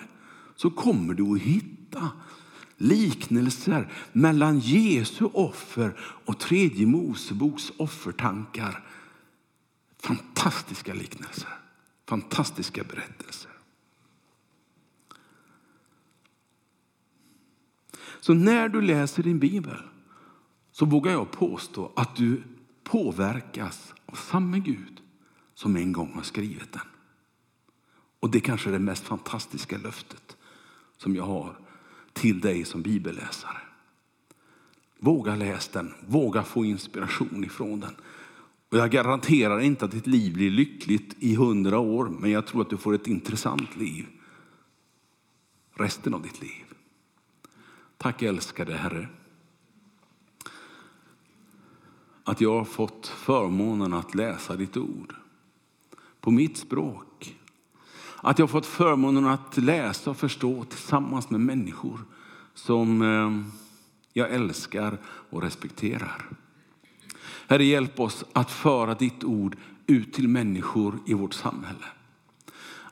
så 0.55 0.69
kommer 0.69 1.13
du 1.13 1.23
att 1.31 1.41
hitta 1.41 2.09
liknelser 2.77 3.91
mellan 4.11 4.59
Jesu 4.59 5.25
offer 5.25 5.95
och 5.99 6.39
tredje 6.39 6.87
Moseboks 6.87 7.71
offertankar 7.77 8.84
Fantastiska 10.05 10.93
liknelser, 10.93 11.49
fantastiska 12.05 12.83
berättelser. 12.83 13.51
Så 18.19 18.33
när 18.33 18.69
du 18.69 18.81
läser 18.81 19.23
din 19.23 19.39
bibel 19.39 19.77
så 20.71 20.85
vågar 20.85 21.11
jag 21.11 21.31
påstå 21.31 21.91
att 21.95 22.15
du 22.15 22.43
påverkas 22.83 23.93
av 24.05 24.15
samma 24.15 24.57
Gud 24.57 25.01
som 25.53 25.75
en 25.75 25.91
gång 25.91 26.13
har 26.13 26.23
skrivit 26.23 26.73
den. 26.73 26.87
Och 28.19 28.29
det 28.29 28.39
kanske 28.39 28.69
är 28.69 28.73
det 28.73 28.79
mest 28.79 29.03
fantastiska 29.03 29.77
löftet 29.77 30.37
som 30.97 31.15
jag 31.15 31.25
har 31.25 31.59
till 32.13 32.39
dig 32.39 32.65
som 32.65 32.81
bibelläsare. 32.81 33.61
Våga 34.99 35.35
läsa 35.35 35.79
den, 35.79 35.93
våga 36.07 36.43
få 36.43 36.65
inspiration 36.65 37.43
ifrån 37.43 37.79
den. 37.79 37.95
Och 38.69 38.77
jag 38.77 38.91
garanterar 38.91 39.59
inte 39.59 39.85
att 39.85 39.91
ditt 39.91 40.07
liv 40.07 40.33
blir 40.33 40.51
lyckligt 40.51 41.15
i 41.19 41.35
hundra 41.35 41.79
år, 41.79 42.09
men 42.19 42.31
jag 42.31 42.47
tror 42.47 42.61
att 42.61 42.69
du 42.69 42.77
får 42.77 42.95
ett 42.95 43.07
intressant 43.07 43.75
liv 43.75 44.05
resten 45.75 46.13
av 46.13 46.21
ditt 46.21 46.41
liv. 46.41 46.65
Tack 47.97 48.21
älskade 48.21 48.73
Herre. 48.73 49.07
Att 52.23 52.41
jag 52.41 52.57
har 52.57 52.65
fått 52.65 53.07
förmånen 53.07 53.93
att 53.93 54.15
läsa 54.15 54.55
ditt 54.55 54.77
ord 54.77 55.15
på 56.21 56.31
mitt 56.31 56.57
språk. 56.57 57.35
Att 58.17 58.39
jag 58.39 58.43
har 58.43 58.51
fått 58.51 58.65
förmånen 58.65 59.25
att 59.25 59.57
läsa 59.57 60.09
och 60.09 60.17
förstå 60.17 60.63
tillsammans 60.63 61.29
med 61.29 61.41
människor 61.41 61.99
som 62.53 63.01
eh, 63.01 63.51
jag 64.13 64.31
älskar 64.31 64.97
och 65.05 65.41
respekterar. 65.41 66.29
Herre, 67.47 67.63
hjälp 67.63 67.99
oss 67.99 68.23
att 68.33 68.51
föra 68.51 68.93
ditt 68.93 69.23
ord 69.23 69.57
ut 69.87 70.13
till 70.13 70.27
människor 70.27 70.99
i 71.05 71.13
vårt 71.13 71.33
samhälle. 71.33 71.85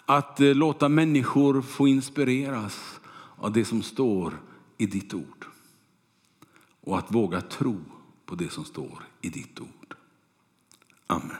Att 0.06 0.40
eh, 0.40 0.56
låta 0.56 0.90
människor 0.90 1.62
få 1.62 1.88
inspireras 1.88 3.00
av 3.38 3.52
det 3.52 3.66
som 3.66 3.82
står 3.82 4.34
i 4.78 4.86
ditt 4.86 5.14
ord. 5.14 5.46
Och 6.82 6.98
att 6.98 7.12
våga 7.12 7.42
tro 7.42 7.82
på 8.26 8.36
det 8.36 8.52
som 8.52 8.66
står 8.66 9.04
i 9.22 9.30
ditt 9.30 9.60
ord. 9.60 9.96
Amen. 11.08 11.38